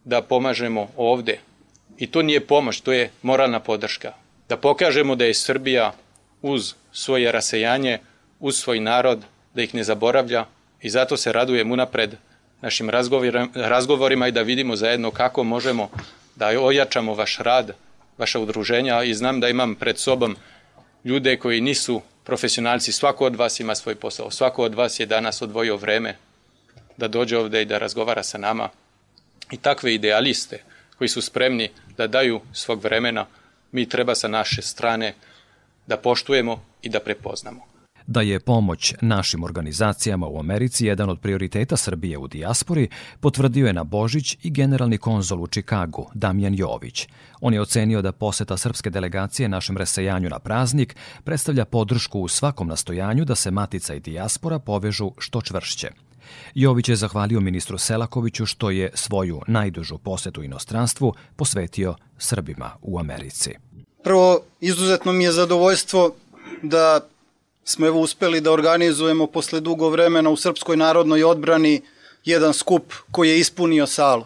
da 0.06 0.22
pomažemo 0.22 0.89
ovde. 0.98 1.39
I 1.98 2.08
to 2.08 2.22
nije 2.22 2.48
pomoć, 2.48 2.82
to 2.82 2.94
je 2.94 3.12
moralna 3.22 3.60
podrška. 3.60 4.13
Da 4.50 4.58
pokažemo 4.58 5.16
da 5.16 5.25
je 5.25 5.34
Srbija 5.34 5.94
uz 6.42 6.74
svoje 6.92 7.32
rasejanje, 7.32 8.00
uz 8.39 8.58
svoj 8.58 8.80
narod, 8.80 9.25
da 9.54 9.62
ih 9.62 9.75
ne 9.75 9.84
zaboravlja. 9.84 10.46
I 10.82 10.89
zato 10.89 11.18
se 11.18 11.34
radujem 11.34 11.72
unapred 11.72 12.16
našim 12.62 12.89
razgovorima 13.56 14.27
i 14.27 14.32
da 14.32 14.42
vidimo 14.42 14.75
zajedno 14.75 15.12
kako 15.12 15.44
možemo 15.44 15.89
da 16.36 16.48
ojačamo 16.48 17.13
vaš 17.13 17.38
rad, 17.38 17.75
vaša 18.18 18.39
udruženja. 18.39 19.04
I 19.04 19.13
znam 19.13 19.39
da 19.39 19.50
imam 19.50 19.75
pred 19.75 19.98
sobom 19.98 20.36
ljude 21.04 21.38
koji 21.38 21.62
nisu 21.62 22.01
profesionalci, 22.24 22.92
svako 22.92 23.25
od 23.25 23.36
vas 23.36 23.60
ima 23.60 23.75
svoj 23.75 23.96
posao, 23.96 24.32
svako 24.32 24.63
od 24.63 24.75
vas 24.75 25.00
je 25.00 25.06
danas 25.06 25.42
odvojio 25.42 25.77
vreme 25.77 26.16
da 26.98 27.08
dođe 27.08 27.38
ovde 27.38 27.62
i 27.62 27.66
da 27.66 27.77
razgovara 27.77 28.24
sa 28.24 28.38
nama. 28.38 28.70
I 29.51 29.58
takve 29.58 29.94
idealiste 29.94 30.63
koji 30.98 31.08
su 31.08 31.22
spremni 31.22 31.70
da 31.98 32.08
daju 32.08 32.42
svog 32.54 32.84
vremena, 32.84 33.25
mi 33.72 33.89
treba 33.89 34.16
sa 34.16 34.27
naše 34.27 34.62
strane 34.62 35.13
da 35.88 35.98
poštujemo 35.98 36.63
i 36.82 36.89
da 36.89 37.00
prepoznamo 37.00 37.77
da 38.08 38.22
je 38.22 38.39
pomoć 38.39 38.94
našim 39.01 39.44
organizacijama 39.44 40.27
u 40.27 40.39
Americi 40.39 40.86
jedan 40.86 41.10
od 41.10 41.20
prioriteta 41.20 41.77
Srbije 41.77 42.18
u 42.18 42.27
dijaspori, 42.27 42.89
potvrdio 43.20 43.68
je 43.68 43.74
na 43.74 43.84
Božić 43.84 44.38
i 44.44 44.50
generalni 44.50 44.98
konzol 44.98 45.44
u 45.44 45.48
Čikagu, 45.48 46.10
Damjan 46.13 46.56
Jović. 46.56 47.08
On 47.42 47.54
je 47.54 47.62
ocenio 47.62 48.01
da 48.01 48.12
poseta 48.12 48.58
srpske 48.58 48.89
delegacije 48.89 49.50
našem 49.50 49.77
resejanju 49.77 50.30
na 50.30 50.39
praznik 50.39 50.96
predstavlja 51.24 51.66
podršku 51.66 52.20
u 52.20 52.27
svakom 52.27 52.68
nastojanju 52.68 53.25
da 53.25 53.36
se 53.36 53.51
matica 53.51 53.94
i 53.94 54.00
dijaspora 54.00 54.60
povežu 54.60 55.12
što 55.18 55.42
čvršće. 55.42 56.07
Jović 56.56 56.90
je 56.90 56.96
zahvalio 56.96 57.40
ministru 57.40 57.78
Selakoviću 57.78 58.46
što 58.46 58.70
je 58.70 58.92
svoju 58.94 59.42
najdužu 59.48 59.98
posetu 59.98 60.44
inostranstvu 60.44 61.14
posvetio 61.36 61.96
Srbima 62.18 62.72
u 62.82 63.00
Americi. 63.00 63.54
Prvo, 64.04 64.42
izuzetno 64.62 65.12
mi 65.12 65.24
je 65.24 65.32
zadovoljstvo 65.32 66.16
da 66.62 67.00
smo 67.66 67.88
evo 67.88 68.02
uspeli 68.02 68.42
da 68.42 68.52
organizujemo 68.52 69.28
posle 69.28 69.60
dugo 69.60 69.90
vremena 69.90 70.30
u 70.30 70.38
Srpskoj 70.38 70.78
narodnoj 70.78 71.24
odbrani 71.24 71.82
jedan 72.26 72.54
skup 72.54 72.94
koji 73.12 73.30
je 73.30 73.40
ispunio 73.40 73.88
salu 73.88 74.26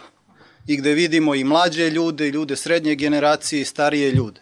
i 0.68 0.78
gde 0.78 0.94
vidimo 0.94 1.36
i 1.36 1.44
mlađe 1.44 1.90
ljude, 1.90 2.28
i 2.28 2.30
ljude 2.30 2.56
srednje 2.56 2.96
generacije 2.96 3.62
i 3.62 3.66
starije 3.66 4.12
ljude. 4.12 4.42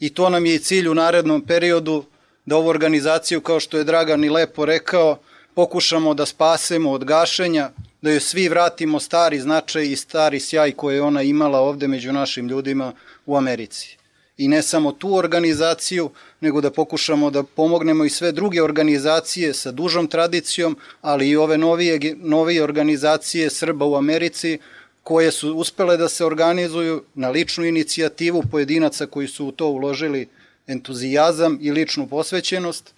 I 0.00 0.14
to 0.14 0.28
nam 0.30 0.46
je 0.46 0.54
i 0.54 0.58
cilj 0.58 0.88
u 0.88 0.94
narednom 0.94 1.40
periodu 1.40 2.04
da 2.46 2.56
ovu 2.56 2.68
organizaciju, 2.68 3.40
kao 3.40 3.60
što 3.60 3.78
je 3.78 3.84
Dragan 3.84 4.24
i 4.24 4.30
lepo 4.30 4.64
rekao, 4.64 5.18
pokušamo 5.60 6.14
da 6.14 6.26
spasemo 6.26 6.90
od 6.90 7.04
gašenja, 7.04 7.70
da 8.02 8.10
joj 8.10 8.20
svi 8.20 8.48
vratimo 8.48 9.00
stari 9.00 9.40
značaj 9.40 9.90
i 9.92 9.96
stari 9.96 10.40
sjaj 10.40 10.72
koje 10.72 10.94
je 10.94 11.02
ona 11.02 11.22
imala 11.22 11.58
ovde 11.60 11.88
među 11.88 12.12
našim 12.12 12.48
ljudima 12.48 12.92
u 13.26 13.36
Americi. 13.36 13.96
I 14.38 14.48
ne 14.48 14.62
samo 14.62 14.92
tu 14.92 15.14
organizaciju, 15.14 16.10
nego 16.40 16.60
da 16.60 16.70
pokušamo 16.70 17.30
da 17.30 17.42
pomognemo 17.42 18.04
i 18.04 18.10
sve 18.10 18.32
druge 18.32 18.62
organizacije 18.62 19.52
sa 19.54 19.72
dužom 19.72 20.06
tradicijom, 20.08 20.76
ali 21.00 21.28
i 21.28 21.36
ove 21.36 21.58
novije, 21.58 22.14
novije 22.16 22.64
organizacije 22.64 23.50
Srba 23.50 23.84
u 23.84 23.96
Americi, 23.96 24.58
koje 25.02 25.30
su 25.30 25.52
uspele 25.56 25.96
da 25.96 26.08
se 26.08 26.24
organizuju 26.24 27.02
na 27.14 27.30
ličnu 27.30 27.64
inicijativu 27.64 28.42
pojedinaca 28.50 29.06
koji 29.06 29.28
su 29.28 29.46
u 29.46 29.52
to 29.52 29.68
uložili 29.68 30.28
entuzijazam 30.66 31.58
i 31.60 31.70
ličnu 31.70 32.08
posvećenost, 32.08 32.94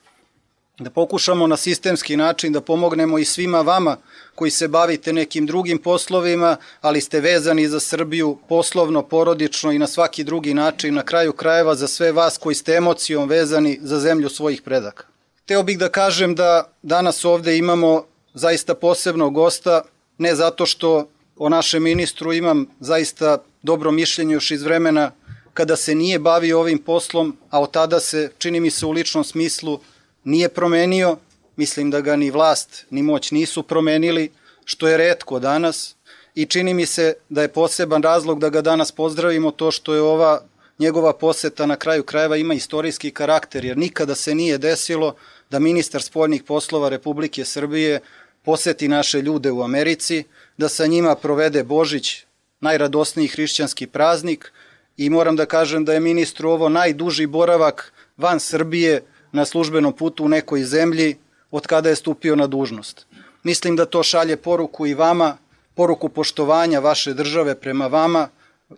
da 0.78 0.90
pokušamo 0.90 1.46
na 1.46 1.56
sistemski 1.56 2.16
način 2.16 2.52
da 2.52 2.60
pomognemo 2.60 3.18
i 3.18 3.24
svima 3.24 3.60
vama 3.60 3.96
koji 4.34 4.50
se 4.50 4.68
bavite 4.68 5.12
nekim 5.12 5.46
drugim 5.46 5.78
poslovima, 5.78 6.56
ali 6.80 7.00
ste 7.00 7.20
vezani 7.20 7.68
za 7.68 7.80
Srbiju 7.80 8.38
poslovno, 8.48 9.02
porodično 9.02 9.72
i 9.72 9.78
na 9.78 9.86
svaki 9.86 10.24
drugi 10.24 10.54
način, 10.54 10.94
na 10.94 11.02
kraju 11.02 11.32
krajeva 11.32 11.74
za 11.74 11.88
sve 11.88 12.12
vas 12.12 12.38
koji 12.38 12.54
ste 12.54 12.72
emocijom 12.72 13.28
vezani 13.28 13.78
za 13.82 14.00
zemlju 14.00 14.28
svojih 14.28 14.62
predaka. 14.62 15.04
Teo 15.46 15.62
bih 15.62 15.78
da 15.78 15.88
kažem 15.88 16.34
da 16.34 16.72
danas 16.82 17.24
ovde 17.24 17.58
imamo 17.58 18.04
zaista 18.34 18.74
posebnog 18.74 19.34
gosta, 19.34 19.82
ne 20.18 20.34
zato 20.34 20.66
što 20.66 21.08
o 21.36 21.48
našem 21.48 21.82
ministru 21.82 22.32
imam 22.32 22.66
zaista 22.80 23.38
dobro 23.62 23.90
mišljenje 23.90 24.34
još 24.34 24.50
iz 24.50 24.62
vremena 24.62 25.10
kada 25.54 25.76
se 25.76 25.94
nije 25.94 26.18
bavio 26.18 26.60
ovim 26.60 26.78
poslom, 26.78 27.36
a 27.50 27.60
od 27.60 27.70
tada 27.70 28.00
se, 28.00 28.30
čini 28.38 28.60
mi 28.60 28.70
se 28.70 28.86
u 28.86 28.90
ličnom 28.90 29.24
smislu, 29.24 29.80
nije 30.24 30.48
promenio, 30.48 31.16
mislim 31.56 31.90
da 31.90 32.00
ga 32.00 32.16
ni 32.16 32.30
vlast 32.30 32.86
ni 32.90 33.02
moć 33.02 33.30
nisu 33.30 33.62
promenili, 33.62 34.30
što 34.64 34.88
je 34.88 34.96
redko 34.96 35.38
danas. 35.38 35.96
I 36.34 36.46
čini 36.46 36.74
mi 36.74 36.86
se 36.86 37.14
da 37.28 37.42
je 37.42 37.48
poseban 37.48 38.02
razlog 38.02 38.40
da 38.40 38.48
ga 38.48 38.60
danas 38.60 38.92
pozdravimo 38.92 39.50
to 39.50 39.70
što 39.70 39.94
je 39.94 40.00
ova 40.00 40.40
njegova 40.78 41.12
poseta 41.12 41.66
na 41.66 41.76
kraju 41.76 42.02
krajeva 42.02 42.36
ima 42.36 42.54
istorijski 42.54 43.10
karakter, 43.10 43.64
jer 43.64 43.78
nikada 43.78 44.14
se 44.14 44.34
nije 44.34 44.58
desilo 44.58 45.14
da 45.50 45.58
ministar 45.58 46.02
spoljnih 46.02 46.42
poslova 46.42 46.88
Republike 46.88 47.44
Srbije 47.44 48.00
poseti 48.42 48.88
naše 48.88 49.22
ljude 49.22 49.50
u 49.50 49.62
Americi, 49.62 50.24
da 50.56 50.68
sa 50.68 50.86
njima 50.86 51.14
provede 51.14 51.64
Božić, 51.64 52.24
najradosniji 52.60 53.28
hrišćanski 53.28 53.86
praznik. 53.86 54.52
I 54.96 55.10
moram 55.10 55.36
da 55.36 55.46
kažem 55.46 55.84
da 55.84 55.92
je 55.92 56.00
ministru 56.00 56.50
ovo 56.50 56.68
najduži 56.68 57.26
boravak 57.26 57.92
van 58.16 58.40
Srbije 58.40 59.02
na 59.32 59.44
službenom 59.44 59.92
putu 59.92 60.24
u 60.24 60.28
nekoj 60.28 60.64
zemlji 60.64 61.16
od 61.50 61.66
kada 61.66 61.88
je 61.88 61.96
stupio 61.96 62.36
na 62.36 62.46
dužnost. 62.46 63.06
Mislim 63.42 63.76
da 63.76 63.86
to 63.86 64.02
šalje 64.02 64.36
poruku 64.36 64.86
i 64.86 64.94
vama, 64.94 65.36
poruku 65.74 66.08
poštovanja 66.08 66.80
vaše 66.80 67.14
države 67.14 67.54
prema 67.54 67.86
vama 67.86 68.28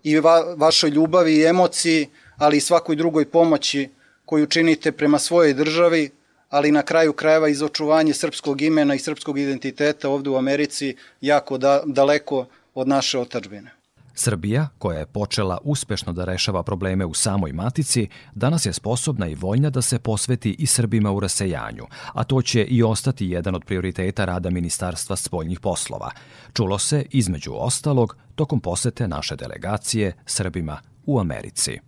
i 0.02 0.20
va, 0.20 0.54
vašoj 0.56 0.90
ljubavi 0.90 1.36
i 1.36 1.44
emociji, 1.44 2.08
ali 2.36 2.56
i 2.56 2.60
svakoj 2.60 2.96
drugoj 2.96 3.24
pomoći 3.24 3.88
koju 4.24 4.46
činite 4.46 4.92
prema 4.92 5.18
svojoj 5.18 5.54
državi, 5.54 6.10
ali 6.50 6.72
na 6.72 6.82
kraju 6.82 7.12
krajeva 7.12 7.48
iz 7.48 7.62
očuvanje 7.62 8.14
srpskog 8.14 8.62
imena 8.62 8.94
i 8.94 8.98
srpskog 8.98 9.38
identiteta 9.38 10.08
ovde 10.08 10.30
u 10.30 10.36
Americi 10.36 10.96
jako 11.20 11.58
da, 11.58 11.82
daleko 11.86 12.46
od 12.74 12.88
naše 12.88 13.18
otačbine. 13.18 13.83
Srbija, 14.14 14.68
koja 14.78 14.98
je 14.98 15.06
počela 15.06 15.58
uspešno 15.64 16.12
da 16.12 16.24
rešava 16.24 16.62
probleme 16.62 17.04
u 17.04 17.14
samoj 17.14 17.52
matici, 17.52 18.08
danas 18.34 18.66
je 18.66 18.72
sposobna 18.72 19.28
i 19.28 19.34
voljna 19.34 19.70
da 19.70 19.82
se 19.82 19.98
posveti 19.98 20.56
i 20.58 20.66
Srbima 20.66 21.12
u 21.12 21.20
rasejanju, 21.20 21.84
a 22.12 22.24
to 22.24 22.42
će 22.42 22.64
i 22.64 22.82
ostati 22.82 23.26
jedan 23.26 23.54
od 23.54 23.64
prioriteta 23.64 24.24
rada 24.24 24.50
Ministarstva 24.50 25.16
spoljnih 25.16 25.60
poslova. 25.60 26.10
Čulo 26.52 26.78
se, 26.78 27.04
između 27.10 27.52
ostalog, 27.54 28.16
tokom 28.34 28.60
posete 28.60 29.08
naše 29.08 29.36
delegacije 29.36 30.12
Srbima 30.26 30.78
u 31.06 31.20
Americi. 31.20 31.78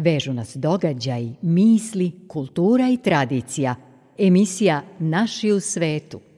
Vežu 0.00 0.32
nas 0.32 0.56
događaj, 0.56 1.28
misli, 1.42 2.12
kultura 2.28 2.88
i 2.90 2.96
tradicija. 2.96 3.74
Emisija 4.18 4.82
Naši 4.98 5.52
u 5.52 5.60
svetu– 5.60 6.20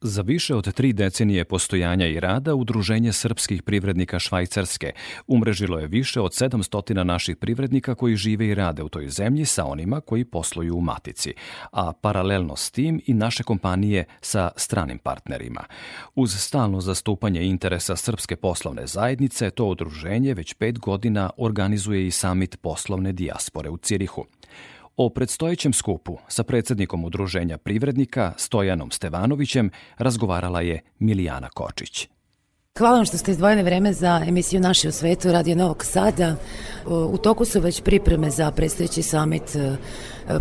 Za 0.00 0.22
više 0.22 0.54
od 0.54 0.74
tri 0.74 0.92
decenije 0.92 1.44
postojanja 1.44 2.06
i 2.06 2.20
rada 2.20 2.54
Udruženje 2.54 3.12
srpskih 3.12 3.62
privrednika 3.62 4.18
Švajcarske 4.18 4.92
umrežilo 5.26 5.78
je 5.78 5.86
više 5.86 6.20
od 6.20 6.32
700 6.32 7.04
naših 7.04 7.36
privrednika 7.36 7.94
koji 7.94 8.16
žive 8.16 8.46
i 8.46 8.54
rade 8.54 8.82
u 8.82 8.88
toj 8.88 9.08
zemlji 9.08 9.44
sa 9.44 9.64
onima 9.64 10.00
koji 10.00 10.24
posluju 10.24 10.76
u 10.76 10.80
Matici, 10.80 11.34
a 11.72 11.92
paralelno 11.92 12.56
s 12.56 12.70
tim 12.70 13.00
i 13.06 13.14
naše 13.14 13.42
kompanije 13.42 14.04
sa 14.20 14.50
stranim 14.56 14.98
partnerima. 14.98 15.64
Uz 16.14 16.34
stalno 16.38 16.80
zastupanje 16.80 17.42
interesa 17.42 17.96
srpske 17.96 18.36
poslovne 18.36 18.86
zajednice, 18.86 19.50
to 19.50 19.64
udruženje 19.64 20.34
već 20.34 20.54
pet 20.54 20.78
godina 20.78 21.30
organizuje 21.36 22.06
i 22.06 22.10
samit 22.10 22.56
poslovne 22.60 23.12
dijaspore 23.12 23.70
u 23.70 23.76
Cirihu. 23.76 24.24
O 24.96 25.08
predstojećem 25.08 25.72
skupu 25.72 26.18
sa 26.28 26.42
predsednikom 26.42 27.04
Udruženja 27.04 27.58
privrednika 27.58 28.32
Stojanom 28.36 28.90
Stevanovićem 28.90 29.70
razgovarala 29.98 30.60
je 30.60 30.80
Milijana 30.98 31.48
Kočić. 31.48 32.08
Hvala 32.78 32.96
vam 32.96 33.04
što 33.04 33.18
ste 33.18 33.30
izdvojene 33.30 33.62
vreme 33.62 33.92
za 33.92 34.22
emisiju 34.28 34.60
Naše 34.60 34.88
u 34.88 34.92
svetu 34.92 35.32
Radio 35.32 35.56
Novog 35.56 35.84
Sada. 35.84 36.36
U 36.86 37.18
toku 37.18 37.44
su 37.44 37.60
već 37.60 37.82
pripreme 37.82 38.30
za 38.30 38.50
predstojeći 38.50 39.02
samit 39.02 39.56
e, 39.56 39.76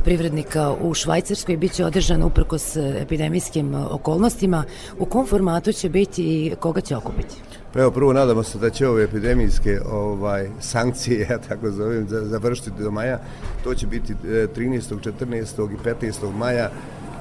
privrednika 0.04 0.76
u 0.82 0.94
Švajcarskoj. 0.94 1.58
Biće 1.58 1.86
održan 1.86 2.24
uprkos 2.24 2.76
epidemijskim 2.76 3.76
okolnostima. 3.76 4.64
U 5.00 5.06
kom 5.06 5.28
formatu 5.28 5.72
će 5.74 5.90
biti 5.90 6.24
i 6.24 6.56
koga 6.60 6.82
će 6.82 6.98
okupiti? 6.98 7.36
Pa 7.76 7.82
evo, 7.82 7.92
prvo 7.92 8.14
nadamo 8.14 8.44
se 8.44 8.58
da 8.58 8.70
će 8.70 8.88
ove 8.88 9.04
epidemijske 9.04 9.80
ovaj, 9.92 10.50
sankcije, 10.60 11.20
ja 11.30 11.38
tako 11.38 11.72
zovem, 11.72 12.08
završiti 12.10 12.72
do 12.80 12.92
maja. 12.92 13.20
To 13.64 13.76
će 13.76 13.88
biti 13.88 14.16
13., 14.24 14.76
e, 14.76 15.12
14. 15.26 15.74
i 15.74 15.78
15. 16.06 16.34
maja 16.38 16.70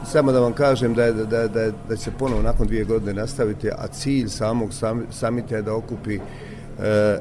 samo 0.06 0.32
da 0.32 0.40
vam 0.40 0.52
kažem 0.52 0.94
da, 0.94 1.04
je, 1.04 1.12
da, 1.12 1.48
da, 1.48 1.70
da 1.88 1.96
će 1.96 2.10
ponovo 2.18 2.42
nakon 2.42 2.66
dvije 2.66 2.84
godine 2.84 3.14
nastaviti, 3.14 3.70
a 3.70 3.86
cilj 3.86 4.28
samog 4.28 4.70
samita 5.10 5.56
je 5.56 5.62
da 5.62 5.74
okupi 5.74 6.14
e, 6.14 6.20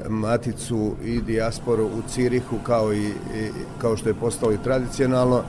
maticu 0.08 0.94
i 1.04 1.20
dijasporu 1.20 1.84
u 1.84 2.02
Cirihu 2.08 2.56
kao, 2.66 2.92
i, 2.92 3.06
i, 3.06 3.50
kao 3.80 3.96
što 3.96 4.08
je 4.08 4.14
postalo 4.14 4.52
i 4.52 4.62
tradicionalno 4.64 5.42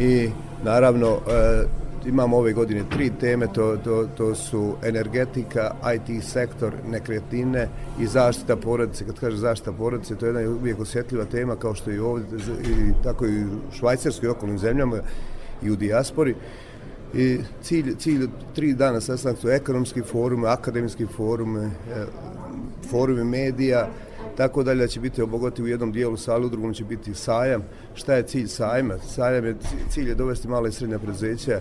i 0.00 0.30
naravno 0.64 1.08
e, 1.08 1.64
imamo 2.06 2.36
ove 2.36 2.52
godine 2.52 2.84
tri 2.90 3.10
teme, 3.20 3.46
to, 3.52 3.76
to, 3.84 4.06
to 4.16 4.34
su 4.34 4.74
energetika, 4.82 5.70
IT 5.94 6.24
sektor, 6.24 6.72
nekretnine 6.90 7.68
i 8.00 8.06
zaštita 8.06 8.56
porodice. 8.56 9.04
Kad 9.04 9.20
kaže 9.20 9.36
zaštita 9.36 9.72
porodice, 9.72 10.16
to 10.16 10.26
je 10.26 10.34
jedna 10.34 10.50
uvijek 10.50 10.80
osjetljiva 10.80 11.24
tema 11.24 11.56
kao 11.56 11.74
što 11.74 11.90
i 11.90 11.98
ovdje, 11.98 12.38
i 12.38 13.02
tako 13.04 13.26
i 13.26 13.44
u 13.44 13.48
Švajcarskoj 13.72 14.28
okolnim 14.28 14.58
zemljama 14.58 14.96
i 15.62 15.70
u 15.70 15.76
dijaspori. 15.76 16.34
I 17.14 17.38
cilj, 17.62 17.94
cilj 17.96 18.28
tri 18.54 18.74
dana 18.74 19.00
sastanak 19.00 19.38
su 19.38 19.48
ekonomski 19.48 20.02
forum, 20.02 20.44
akademski 20.44 21.06
forum, 21.06 21.56
e, 21.56 21.70
forumi 22.90 23.24
medija, 23.24 23.88
tako 24.36 24.62
dalje 24.62 24.88
će 24.88 25.00
biti 25.00 25.22
obogati 25.22 25.62
u 25.62 25.66
jednom 25.66 25.92
dijelu 25.92 26.16
sali, 26.16 26.46
u 26.46 26.48
drugom 26.48 26.74
će 26.74 26.84
biti 26.84 27.14
sajam. 27.14 27.62
Šta 27.94 28.14
je 28.14 28.22
cilj 28.22 28.46
sajma? 28.46 28.98
Sajam 28.98 29.44
je, 29.44 29.56
cilj 29.90 30.08
je 30.08 30.14
dovesti 30.14 30.48
male 30.48 30.68
i 30.68 30.72
srednje 30.72 30.98
preduzeća 30.98 31.60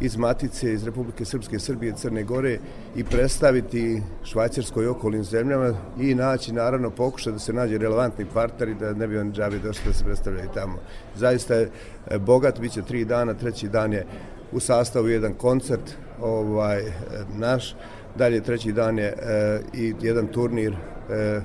iz 0.00 0.16
Matice, 0.16 0.72
iz 0.72 0.84
Republike 0.84 1.24
Srpske, 1.24 1.58
Srbije, 1.58 1.92
Crne 1.96 2.22
Gore 2.22 2.58
i 2.96 3.04
predstaviti 3.04 4.02
Švajcarskoj 4.24 4.86
okolnim 4.86 5.24
zemljama 5.24 5.74
i 6.00 6.14
naći, 6.14 6.52
naravno, 6.52 6.90
pokuša 6.90 7.30
da 7.30 7.38
se 7.38 7.52
nađe 7.52 7.78
relevantni 7.78 8.26
partneri 8.34 8.74
da 8.74 8.92
ne 8.92 9.06
bi 9.06 9.18
on 9.18 9.32
džabi 9.32 9.58
došli 9.58 9.84
da 9.86 9.92
se 9.92 10.04
predstavljaju 10.04 10.48
tamo. 10.54 10.78
Zaista 11.16 11.54
je 11.54 11.70
e, 12.10 12.18
bogat, 12.18 12.60
bit 12.60 12.72
će 12.72 12.82
tri 12.82 13.04
dana, 13.04 13.34
treći 13.34 13.68
dan 13.68 13.92
je 13.92 14.06
u 14.52 14.60
sastavu 14.60 15.08
jedan 15.08 15.34
koncert 15.34 15.96
ovaj, 16.20 16.80
e, 16.80 16.92
naš, 17.38 17.76
dalje 18.16 18.40
treći 18.40 18.72
dan 18.72 18.98
je 18.98 19.06
e, 19.06 19.60
i 19.74 19.94
jedan 20.00 20.26
turnir 20.26 20.72
e, 20.72 21.40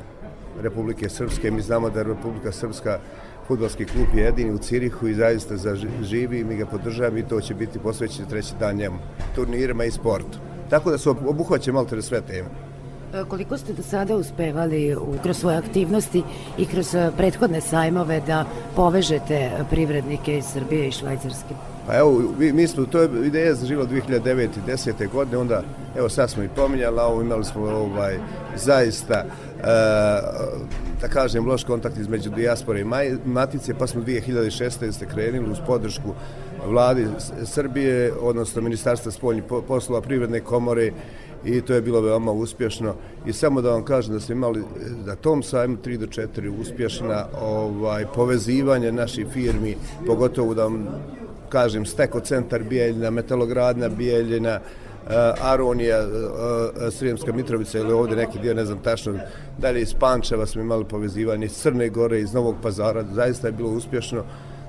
Republike 0.62 1.10
Srpske. 1.10 1.52
Mi 1.52 1.62
znamo 1.62 1.90
da 1.90 2.04
Republika 2.04 2.52
Srpska 2.52 3.00
Futbolski 3.48 3.86
klub 3.86 4.08
je 4.16 4.24
jedini 4.24 4.52
u 4.52 4.58
Cirihu 4.58 5.08
i 5.08 5.14
zaista 5.14 5.56
živi 6.02 6.40
i 6.40 6.44
mi 6.44 6.56
ga 6.56 6.66
podržavamo 6.66 7.18
i 7.18 7.28
to 7.28 7.42
će 7.42 7.54
biti 7.54 7.80
posvećeno 7.80 8.28
treći 8.30 8.54
dan 8.60 8.76
njemu, 8.76 8.98
turnirima 9.36 9.86
i 9.86 9.92
sportu. 9.92 10.38
Tako 10.70 10.92
da 10.92 10.98
su 10.98 11.16
obuhvaće 11.28 11.72
malo 11.72 12.02
sve 12.02 12.22
teme. 12.22 12.50
E, 13.14 13.24
koliko 13.28 13.58
ste 13.58 13.74
do 13.74 13.84
sada 13.84 14.16
uspevali 14.16 14.96
u, 14.96 15.16
kroz 15.24 15.38
svoje 15.38 15.58
aktivnosti 15.58 16.24
i 16.58 16.66
kroz 16.66 16.96
e, 16.96 17.12
prethodne 17.18 17.62
sajmove 17.62 18.22
da 18.28 18.46
povežete 18.76 19.52
privrednike 19.70 20.38
iz 20.38 20.46
Srbije 20.46 20.88
i 20.88 20.92
Švajcarske? 20.92 21.56
Pa 21.88 21.98
evo, 21.98 22.22
mi, 22.38 22.68
smo, 22.68 22.86
to 22.86 23.02
je 23.02 23.10
ideja 23.26 23.56
za 23.56 23.66
život 23.66 23.90
2009. 23.90 24.44
i 24.44 24.72
10. 24.72 25.12
godine, 25.12 25.38
onda, 25.38 25.64
evo 25.98 26.10
sad 26.10 26.30
smo 26.30 26.44
i 26.44 26.50
pominjali, 26.56 27.00
ovo 27.00 27.22
imali 27.22 27.46
smo 27.46 27.62
ovaj, 27.62 28.18
zaista, 28.56 29.26
e, 29.64 29.68
da 31.02 31.08
kažem, 31.08 31.48
loš 31.48 31.64
kontakt 31.64 31.98
između 31.98 32.30
dijaspore 32.30 32.82
i 32.82 32.86
matice, 33.26 33.74
pa 33.74 33.88
smo 33.88 34.02
2016. 34.02 35.06
krenuli 35.14 35.52
uz 35.52 35.58
podršku 35.68 36.14
vladi 36.66 37.08
Srbije, 37.46 38.14
odnosno 38.22 38.62
Ministarstva 38.62 39.12
spoljnih 39.12 39.44
poslova, 39.68 40.02
Privredne 40.02 40.40
komore 40.40 40.92
i 41.46 41.62
to 41.62 41.74
je 41.74 41.82
bilo 41.82 42.02
veoma 42.02 42.32
uspješno 42.32 42.96
i 43.26 43.34
samo 43.34 43.62
da 43.62 43.72
vam 43.72 43.84
kažem 43.86 44.14
da 44.14 44.20
smo 44.20 44.36
imali 44.36 44.64
da 45.06 45.16
tom 45.16 45.44
sajmu 45.44 45.78
3 45.86 45.98
do 45.98 46.06
4 46.06 46.62
uspješna 46.62 47.26
ovaj 47.42 48.06
povezivanje 48.16 48.92
naših 48.92 49.28
firmi, 49.34 49.76
pogotovo 50.08 50.54
da 50.54 50.64
vam 50.64 50.88
kažem, 51.50 51.86
Steko 51.86 52.20
centar 52.20 52.64
Bijeljina, 52.64 53.10
Metalogradna 53.10 53.90
Bijeljina, 53.90 54.60
Aronija, 55.42 56.00
uh, 56.00 56.94
Srijemska 56.94 57.34
Mitrovica 57.34 57.80
ili 57.80 57.94
ovdje 57.94 58.16
neki 58.16 58.40
dio, 58.40 58.54
ne 58.54 58.66
znam 58.66 58.80
tačno, 58.80 59.14
dalje 59.58 59.82
iz 59.82 59.94
Pančeva 59.94 60.46
smo 60.46 60.62
imali 60.62 60.86
povezivanje 60.86 61.48
Crne 61.48 61.90
Gore, 61.90 62.20
iz 62.20 62.34
Novog 62.34 62.56
pazara, 62.62 63.04
zaista 63.14 63.48
je 63.48 63.54
bilo 63.54 63.70
uspješno. 63.70 64.24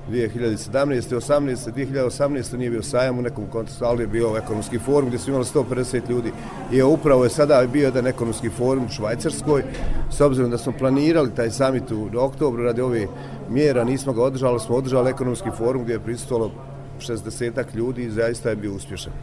2017. 0.09 1.15
18. 1.15 1.71
2018. 1.71 2.57
nije 2.57 2.69
bio 2.69 2.81
sajam 2.81 3.19
u 3.19 3.21
nekom 3.21 3.47
kontekstu, 3.47 3.85
ali 3.85 4.03
je 4.03 4.07
bio 4.07 4.37
ekonomski 4.37 4.79
forum 4.79 5.07
gdje 5.07 5.19
su 5.19 5.29
imali 5.29 5.45
150 5.45 6.09
ljudi. 6.09 6.31
I 6.71 6.81
upravo 6.81 7.23
je 7.23 7.29
sada 7.29 7.67
bio 7.73 7.85
jedan 7.85 8.07
ekonomski 8.07 8.49
forum 8.49 8.85
u 8.85 8.89
Švajcarskoj, 8.89 9.63
s 10.11 10.21
obzirom 10.21 10.51
da 10.51 10.57
smo 10.57 10.73
planirali 10.79 11.35
taj 11.35 11.51
samit 11.51 11.91
u 11.91 12.09
oktobru 12.17 12.63
radi 12.63 12.81
ove 12.81 13.07
mjera, 13.49 13.83
nismo 13.83 14.13
ga 14.13 14.23
održali, 14.23 14.59
smo 14.59 14.75
održali 14.75 15.09
ekonomski 15.09 15.49
forum 15.57 15.83
gdje 15.83 15.93
je 15.93 15.99
pristalo 15.99 16.51
60 16.99 17.75
ljudi 17.75 18.03
i 18.03 18.11
zaista 18.11 18.49
je 18.49 18.55
bio 18.55 18.73
uspješan. 18.73 19.13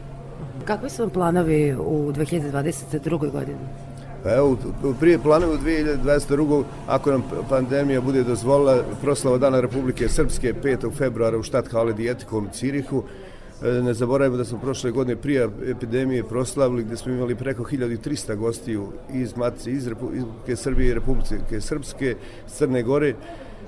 Kakvi 0.67 0.89
su 0.89 1.01
vam 1.01 1.09
planovi 1.09 1.75
u 1.75 2.11
2022. 2.11 3.31
godini? 3.31 3.57
Pa 4.23 4.33
evo, 4.33 4.57
prije 4.99 5.19
planovi 5.19 5.53
u 5.53 5.57
2022. 5.57 6.63
ako 6.87 7.11
nam 7.11 7.23
pandemija 7.49 8.01
bude 8.01 8.23
dozvolila 8.23 8.83
proslava 9.01 9.37
Dana 9.37 9.59
Republike 9.59 10.09
Srpske 10.09 10.53
5. 10.63 10.97
februara 10.97 11.37
u 11.37 11.43
štat 11.43 11.71
Hale 11.71 11.93
Dijetikom 11.93 12.49
Cirihu, 12.53 13.03
e, 13.63 13.67
ne 13.67 13.93
zaboravimo 13.93 14.37
da 14.37 14.45
smo 14.45 14.59
prošle 14.59 14.91
godine 14.91 15.15
prije 15.15 15.49
epidemije 15.67 16.23
proslavili 16.23 16.83
gdje 16.83 16.97
smo 16.97 17.13
imali 17.13 17.35
preko 17.35 17.63
1300 17.63 18.35
gostiju 18.35 18.87
iz 19.13 19.37
Matice, 19.37 19.71
iz 19.71 19.87
Republike 19.87 20.55
Srbije 20.55 20.89
i 20.89 20.93
Republike 20.93 21.61
Srpske, 21.61 22.15
Crne 22.47 22.83
Gore 22.83 23.13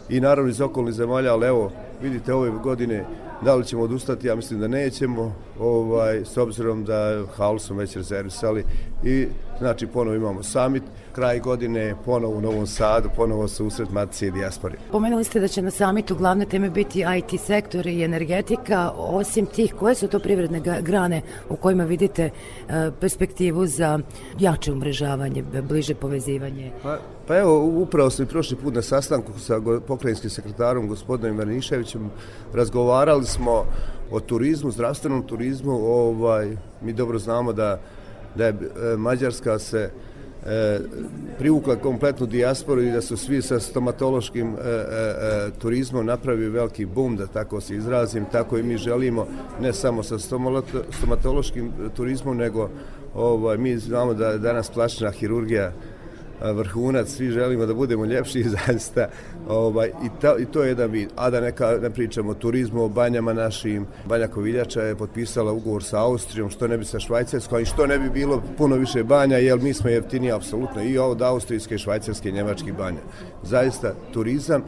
i 0.09 0.19
naravno 0.19 0.49
iz 0.49 0.61
okolnih 0.61 0.93
zemalja, 0.93 1.33
ali 1.33 1.47
evo, 1.47 1.71
vidite 2.01 2.33
ove 2.33 2.49
godine 2.49 3.05
Da 3.41 3.55
li 3.55 3.65
ćemo 3.65 3.83
odustati? 3.83 4.27
Ja 4.27 4.35
mislim 4.35 4.59
da 4.59 4.67
nećemo, 4.67 5.35
ovaj, 5.59 6.25
s 6.25 6.37
obzirom 6.37 6.85
da 6.85 7.23
halu 7.37 7.59
smo 7.59 7.77
već 7.77 7.95
rezervisali 7.95 8.63
i 9.03 9.27
znači 9.59 9.87
ponovo 9.87 10.15
imamo 10.15 10.43
summit, 10.43 10.83
kraj 11.11 11.39
godine 11.39 11.95
ponovo 12.05 12.37
u 12.37 12.41
Novom 12.41 12.67
Sadu, 12.67 13.09
ponovo 13.15 13.47
se 13.47 13.63
usred 13.63 13.87
Matice 13.91 14.27
i 14.27 14.31
Dijaspori. 14.31 14.75
Pomenuli 14.91 15.23
ste 15.23 15.39
da 15.39 15.47
će 15.47 15.61
na 15.61 15.71
samitu 15.71 16.15
glavne 16.15 16.45
teme 16.45 16.69
biti 16.69 17.05
IT 17.17 17.41
sektor 17.41 17.87
i 17.87 18.03
energetika. 18.03 18.91
Osim 18.97 19.45
tih, 19.45 19.73
koje 19.79 19.95
su 19.95 20.07
to 20.07 20.19
privredne 20.19 20.61
grane 20.81 21.21
u 21.49 21.55
kojima 21.55 21.83
vidite 21.83 22.23
e, 22.23 22.91
perspektivu 22.99 23.65
za 23.65 23.99
jače 24.39 24.71
umrežavanje, 24.71 25.43
bliže 25.43 25.95
povezivanje? 25.95 26.71
Pa, 26.83 26.97
pa 27.27 27.37
evo, 27.37 27.65
upravo 27.65 28.09
sam 28.09 28.25
i 28.25 28.29
prošli 28.29 28.57
put 28.57 28.75
na 28.75 28.81
sastanku 28.81 29.39
sa 29.39 29.61
pokrajinskim 29.87 30.29
sekretarom 30.29 30.87
gospodinom 30.87 31.37
Marniševićem 31.37 32.09
razgovarali 32.53 33.25
smo 33.25 33.65
o 34.11 34.19
turizmu, 34.19 34.71
zdravstvenom 34.71 35.23
turizmu, 35.23 35.71
ovaj, 35.71 36.57
mi 36.81 36.93
dobro 36.93 37.19
znamo 37.19 37.53
da, 37.53 37.79
da 38.35 38.45
je 38.45 38.49
e, 38.49 38.97
Mađarska 38.97 39.59
se 39.59 39.89
e, 40.45 40.79
privukla 41.37 41.75
kompletnu 41.75 42.25
dijasporu 42.25 42.81
i 42.81 42.91
da 42.91 43.01
su 43.01 43.17
svi 43.17 43.41
sa 43.41 43.59
stomatološkim 43.59 44.47
e, 44.47 44.69
e, 44.69 44.75
e 44.77 45.51
turizmom 45.59 46.05
napravili 46.05 46.49
veliki 46.49 46.85
bum, 46.85 47.15
da 47.15 47.27
tako 47.27 47.61
se 47.61 47.75
izrazim, 47.75 48.25
tako 48.31 48.57
i 48.57 48.63
mi 48.63 48.77
želimo 48.77 49.27
ne 49.61 49.73
samo 49.73 50.03
sa 50.03 50.17
stomatološkim 50.89 51.71
turizmom, 51.95 52.37
nego 52.37 52.69
ovaj, 53.13 53.57
mi 53.57 53.77
znamo 53.77 54.13
da 54.13 54.37
danas 54.37 54.69
plačna 54.69 55.11
hirurgija 55.11 55.71
vrhunac, 56.41 57.07
svi 57.07 57.29
želimo 57.31 57.65
da 57.65 57.73
budemo 57.73 58.05
ljepši 58.05 58.43
zaista 58.57 59.07
ovaj, 59.47 59.87
i, 59.87 60.09
ta, 60.21 60.35
i 60.39 60.45
to 60.45 60.63
je 60.63 60.69
jedan 60.69 60.91
vid. 60.91 61.09
A 61.15 61.29
da 61.29 61.41
neka, 61.41 61.77
ne 61.81 61.89
pričamo 61.89 62.31
o 62.31 62.33
turizmu, 62.33 62.83
o 62.83 62.89
banjama 62.89 63.33
našim, 63.33 63.85
Banja 64.05 64.27
Koviljača 64.27 64.81
je 64.81 64.95
potpisala 64.95 65.51
ugovor 65.51 65.83
sa 65.83 66.03
Austrijom, 66.03 66.49
što 66.49 66.67
ne 66.67 66.77
bi 66.77 66.85
sa 66.85 66.99
Švajcarskom 66.99 67.61
i 67.61 67.65
što 67.65 67.87
ne 67.87 67.99
bi 67.99 68.09
bilo 68.09 68.43
puno 68.57 68.75
više 68.75 69.03
banja, 69.03 69.37
jer 69.37 69.59
mi 69.59 69.73
smo 69.73 69.89
jeftiniji 69.89 70.31
apsolutno 70.31 70.83
i 70.83 70.97
od 70.97 71.21
austrijske, 71.21 71.77
švajcarske, 71.77 72.31
njemačkih 72.31 72.73
banja. 72.73 73.01
Zaista 73.43 73.93
turizam, 74.13 74.63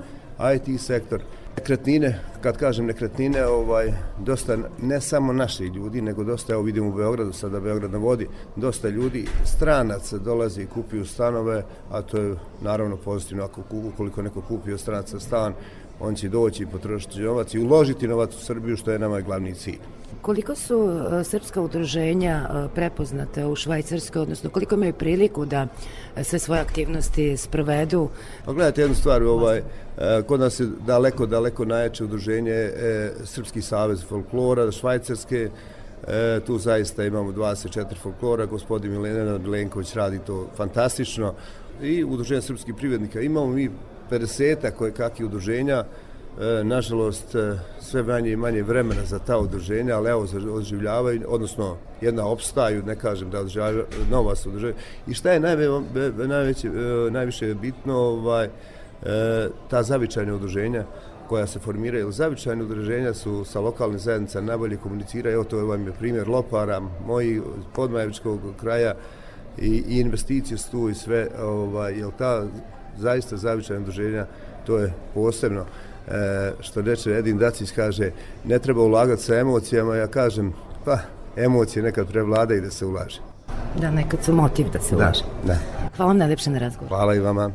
IT 0.56 0.82
sektor, 0.82 1.22
Nekretnine, 1.58 2.20
kad 2.42 2.58
kažem 2.58 2.86
nekretnine, 2.86 3.46
ovaj, 3.46 3.94
dosta 4.20 4.58
ne 4.82 5.02
samo 5.02 5.34
naši 5.34 5.64
ljudi, 5.64 6.02
nego 6.02 6.24
dosta, 6.24 6.54
evo 6.54 6.62
vidimo 6.62 6.90
u 6.90 6.94
Beogradu, 6.94 7.34
sada 7.34 7.60
Beograd 7.60 7.92
na 7.92 7.98
vodi, 7.98 8.28
dosta 8.56 8.90
ljudi, 8.90 9.26
stranaca 9.46 10.18
dolazi 10.18 10.62
i 10.62 10.68
kupuju 10.68 11.06
stanove, 11.06 11.64
a 11.92 12.02
to 12.02 12.18
je 12.18 12.36
naravno 12.62 12.98
pozitivno, 12.98 13.44
ako, 13.44 13.62
ukoliko 13.72 14.22
neko 14.22 14.42
kupi 14.42 14.74
od 14.74 14.80
stranaca 14.80 15.20
stan, 15.20 15.54
on 16.00 16.16
će 16.16 16.30
doći 16.30 16.64
i 16.64 16.68
potrošiti 16.68 17.22
novac 17.22 17.54
i 17.54 17.60
uložiti 17.60 18.08
novac 18.08 18.36
u 18.36 18.46
Srbiju, 18.46 18.78
što 18.78 18.92
je 18.92 19.00
nama 19.00 19.22
glavni 19.22 19.54
cilj. 19.54 19.80
Koliko 20.21 20.56
su 20.56 20.89
e, 21.19 21.24
srpska 21.24 21.62
udruženja 21.62 22.50
e, 22.50 22.67
prepoznate 22.76 23.45
u 23.45 23.56
Švajcarskoj, 23.56 24.21
odnosno 24.21 24.50
koliko 24.50 24.76
imaju 24.76 24.93
priliku 24.93 25.45
da 25.45 25.67
e, 26.15 26.24
sve 26.24 26.39
svoje 26.39 26.62
aktivnosti 26.62 27.38
sprovedu? 27.38 28.10
Pa 28.45 28.54
gledajte 28.54 28.82
jednu 28.82 28.95
stvar, 28.95 29.24
ovaj, 29.24 29.62
kod 30.28 30.39
nas 30.39 30.60
je 30.60 30.67
daleko, 30.86 31.26
daleko 31.26 31.65
najjače 31.65 32.04
udruženje 32.04 32.71
Srpski 33.24 33.62
savez 33.62 34.06
folklora, 34.10 34.71
Švajcarske, 34.71 35.50
E, 36.08 36.39
tu 36.45 36.58
zaista 36.58 37.06
imamo 37.06 37.32
24 37.32 37.95
folklora, 38.02 38.45
gospodin 38.45 38.91
Milena 38.91 39.39
Lenković 39.47 39.93
radi 39.93 40.19
to 40.19 40.47
fantastično 40.58 41.34
i 41.82 42.04
udruženje 42.04 42.41
srpskih 42.41 42.76
privrednika. 42.76 43.21
Imamo 43.21 43.47
mi 43.47 43.69
50 44.12 44.71
koje 44.71 44.91
kakih 44.91 45.26
udruženja, 45.26 45.76
e, 45.76 45.86
nažalost 46.63 47.36
e, 47.36 47.58
sve 47.80 48.04
manje 48.04 48.32
i 48.32 48.36
manje 48.36 48.63
vremena 48.63 49.06
za 49.06 49.20
ta 49.20 49.38
udruženja, 49.38 49.96
ali 49.98 50.10
evo 50.10 50.28
odživljavaju, 50.54 51.22
odnosno 51.28 51.78
jedna 52.02 52.28
opstaju, 52.28 52.84
ne 52.86 52.96
kažem 52.96 53.30
da 53.30 53.39
odživljavaju, 53.39 53.86
nova 54.12 54.36
su 54.36 54.50
udruženja. 54.50 54.74
I 55.08 55.13
šta 55.13 55.32
je 55.32 55.39
najve, 55.39 55.67
najveće, 56.28 56.70
najviše 57.12 57.54
bitno, 57.54 57.98
ovaj, 57.98 58.50
ta 59.70 59.84
zavičajna 59.84 60.36
udruženja 60.36 60.86
koja 61.28 61.48
se 61.48 61.60
formiraju. 61.60 62.12
Zavičajne 62.12 62.63
udruženja 62.63 63.13
su 63.13 63.46
sa 63.46 63.60
lokalnim 63.60 64.00
zajednicama 64.00 64.48
najbolje 64.48 64.78
komuniciraju. 64.78 65.34
Evo 65.34 65.44
to 65.44 65.65
vam 65.65 65.88
je 65.88 65.94
primjer 65.94 66.30
Lopara, 66.30 66.82
moji 67.08 67.41
podmajevičkog 67.76 68.39
kraja 68.60 68.94
i, 69.58 69.84
i 69.88 70.00
investicije 70.00 70.58
su 70.58 70.72
tu 70.72 70.89
i 70.89 70.94
sve. 70.94 71.28
Ovaj, 71.41 71.94
jel 71.94 72.12
ta 72.17 72.44
zaista 72.98 73.38
zavičajna 73.38 73.82
udruženja, 73.82 74.26
to 74.65 74.78
je 74.78 74.94
posebno. 75.13 75.65
E, 76.08 76.52
što 76.60 76.82
reče 76.82 77.12
Edin 77.12 77.38
Dacić 77.38 77.72
kaže, 77.72 78.12
ne 78.46 78.60
treba 78.60 78.82
ulagati 78.82 79.22
sa 79.22 79.36
emocijama, 79.36 79.96
ja 79.96 80.08
kažem, 80.08 80.54
pa 80.86 80.98
emocije 81.36 81.84
nekad 81.84 82.08
prevladaju 82.08 82.62
da 82.62 82.72
se 82.72 82.86
ulaže. 82.86 83.22
Da, 83.80 83.92
nekad 83.92 84.24
su 84.24 84.34
motiv 84.34 84.70
da 84.74 84.80
se 84.80 84.96
ulaže. 84.96 85.24
Da, 85.44 85.54
da. 85.54 85.60
Hvala 85.96 86.08
vam 86.08 86.18
najlepše 86.18 86.50
na 86.50 86.60
razgovor. 86.60 86.88
Hvala 86.88 87.16
i 87.16 87.20
vama. 87.20 87.52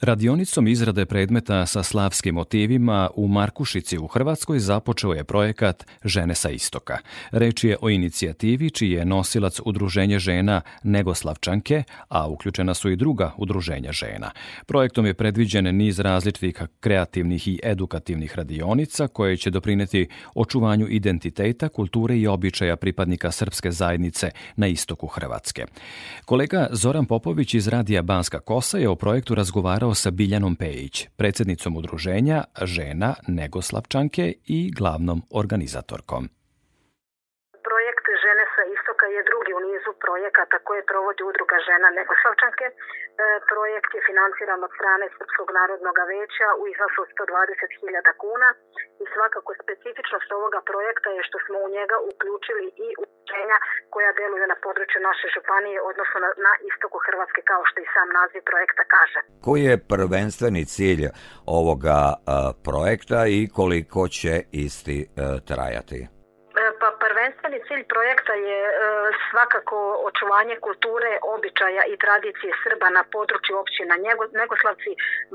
Radionicom 0.00 0.68
izrade 0.68 1.06
predmeta 1.06 1.66
sa 1.66 1.82
slavskim 1.82 2.34
motivima 2.34 3.10
u 3.14 3.28
Markušici 3.28 3.98
u 3.98 4.06
Hrvatskoj 4.06 4.58
započeo 4.58 5.12
je 5.12 5.24
projekat 5.24 5.84
Žene 6.04 6.34
sa 6.34 6.50
istoka. 6.50 6.98
Reč 7.30 7.64
je 7.64 7.76
o 7.80 7.90
inicijativi 7.90 8.70
čiji 8.70 8.90
je 8.90 9.04
nosilac 9.04 9.60
udruženje 9.64 10.18
žena 10.18 10.60
Negoslavčanke, 10.82 11.82
a 12.08 12.28
uključena 12.28 12.74
su 12.74 12.90
i 12.90 12.96
druga 12.96 13.32
udruženja 13.38 13.92
žena. 13.92 14.30
Projektom 14.66 15.06
je 15.06 15.14
predviđen 15.14 15.76
niz 15.76 16.00
različitih 16.00 16.62
kreativnih 16.80 17.48
i 17.48 17.60
edukativnih 17.62 18.36
radionica 18.36 19.08
koje 19.08 19.36
će 19.36 19.50
doprineti 19.50 20.08
očuvanju 20.34 20.86
identiteta, 20.88 21.68
kulture 21.68 22.18
i 22.18 22.26
običaja 22.26 22.76
pripadnika 22.76 23.30
srpske 23.30 23.70
zajednice 23.70 24.30
na 24.56 24.66
istoku 24.66 25.06
Hrvatske. 25.06 25.66
Kolega 26.24 26.68
Zoran 26.70 27.06
Popović 27.06 27.54
iz 27.54 27.68
Radija 27.68 28.02
Banska 28.02 28.40
Kosa 28.40 28.78
je 28.78 28.88
o 28.88 28.94
projektu 28.96 29.34
razgovarao 29.34 29.85
razgovarao 29.86 29.94
sa 29.94 30.10
Biljanom 30.10 30.54
Pejić, 30.56 30.96
predsednicom 31.20 31.76
udruženja 31.76 32.38
žena 32.74 33.10
Negoslavčanke 33.28 34.24
i 34.56 34.58
glavnom 34.78 35.18
organizatorkom. 35.40 36.22
Projekt 37.68 38.06
Žene 38.22 38.44
sa 38.54 38.62
istoka 38.76 39.06
je 39.14 39.20
drugi 39.30 39.52
u 39.58 39.60
nizu 39.68 39.92
projekata 40.16 40.56
koje 40.68 40.88
provodi 40.90 41.22
udruga 41.30 41.56
žena 41.68 41.88
Negoslavčanke. 42.00 42.66
E, 42.72 42.74
projekt 43.52 43.90
je 43.96 44.06
financiran 44.10 44.60
od 44.66 44.72
strane 44.76 45.06
Srpskog 45.16 45.48
narodnog 45.60 45.96
veća 46.14 46.48
u 46.60 46.62
iznosu 46.72 47.00
120.000 47.14 48.22
kuna 48.22 48.48
i 49.02 49.04
svakako 49.14 49.50
specifičnost 49.62 50.28
ovoga 50.38 50.60
projekta 50.70 51.08
je 51.16 51.22
što 51.28 51.38
smo 51.44 51.56
u 51.66 51.72
njega 51.76 51.96
uključili 52.10 52.66
i 52.86 52.88
udruženja 53.02 53.58
koja 53.94 54.10
deluju 54.20 54.46
na 54.52 54.58
području 54.66 54.98
naše 55.08 55.26
županije, 55.36 55.78
odnosno 55.90 56.16
na, 56.24 56.30
na 56.46 56.52
istoku 56.70 56.98
Hrvatske, 57.06 57.40
kao 57.50 57.62
što 57.68 57.78
i 57.80 57.92
sam 57.94 58.08
naziv 58.18 58.42
projekta 58.50 58.82
kaže. 58.94 59.18
Koji 59.46 59.62
je 59.70 59.84
prvenstveni 59.94 60.62
cilj 60.74 61.02
ovoga 61.58 62.00
uh, 62.14 62.20
projekta 62.66 63.20
i 63.36 63.40
koliko 63.58 64.00
će 64.18 64.34
isti 64.66 64.98
uh, 65.06 65.12
trajati? 65.50 66.15
Prvenstveni 67.26 67.66
cilj 67.68 67.84
projekta 67.94 68.34
je 68.48 68.60
e, 68.68 68.72
svakako 69.28 69.76
očuvanje 70.08 70.56
kulture, 70.66 71.12
običaja 71.34 71.82
i 71.92 71.94
tradicije 72.04 72.50
Srba 72.64 72.88
na 72.98 73.02
području 73.14 73.54
općina 73.62 73.94
Negoslavci, 74.42 74.90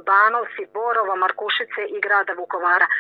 Banovci, 0.10 0.64
Borova, 0.78 1.16
Markušice 1.24 1.82
i 1.96 1.98
grada 2.06 2.34
Vukovara. 2.40 2.88
E, 2.90 2.94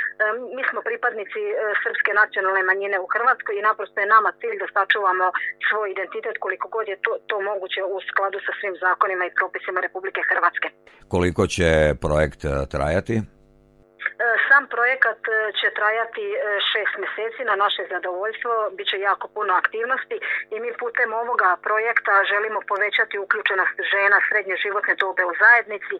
mi 0.56 0.63
smo 0.69 0.80
pripadnici 0.89 1.41
e, 1.49 1.54
srpske 1.84 2.12
nacionalne 2.21 2.62
manjine 2.69 2.97
u 3.06 3.08
Hrvatskoj 3.13 3.54
i 3.56 3.65
naprosto 3.69 3.97
je 3.99 4.13
nama 4.15 4.30
cilj 4.39 4.56
da 4.62 4.67
sačuvamo 4.75 5.27
svoj 5.67 5.88
identitet 5.95 6.36
koliko 6.43 6.65
god 6.75 6.86
je 6.91 6.97
to, 7.06 7.12
to 7.30 7.36
moguće 7.49 7.82
u 7.95 7.97
skladu 8.10 8.38
sa 8.45 8.51
svim 8.60 8.75
zakonima 8.86 9.23
i 9.25 9.36
propisima 9.39 9.80
Republike 9.88 10.21
Hrvatske. 10.30 10.67
Koliko 11.13 11.43
će 11.56 11.67
projekt 12.06 12.41
trajati? 12.73 13.15
E, 14.21 14.23
sam 14.47 14.63
projekat 14.75 15.21
e, 15.27 15.31
će 15.60 15.67
trajati 15.79 16.25
e, 16.34 16.38
šest 16.71 16.93
meseci 17.03 17.41
na 17.49 17.55
naše 17.63 17.84
zadovoljstvo, 17.93 18.51
bit 18.77 18.88
će 18.91 18.97
jako 19.10 19.25
puno 19.36 19.51
aktivnosti 19.62 20.17
i 20.53 20.55
mi 20.63 20.71
putem 20.84 21.10
ovoga 21.13 21.49
projekta 21.67 22.13
želimo 22.31 22.60
povećati 22.71 23.23
uključenost 23.25 23.77
žena 23.93 24.17
srednje 24.27 24.55
životne 24.65 24.93
dobe 25.03 25.23
u 25.31 25.34
zajednici, 25.43 25.95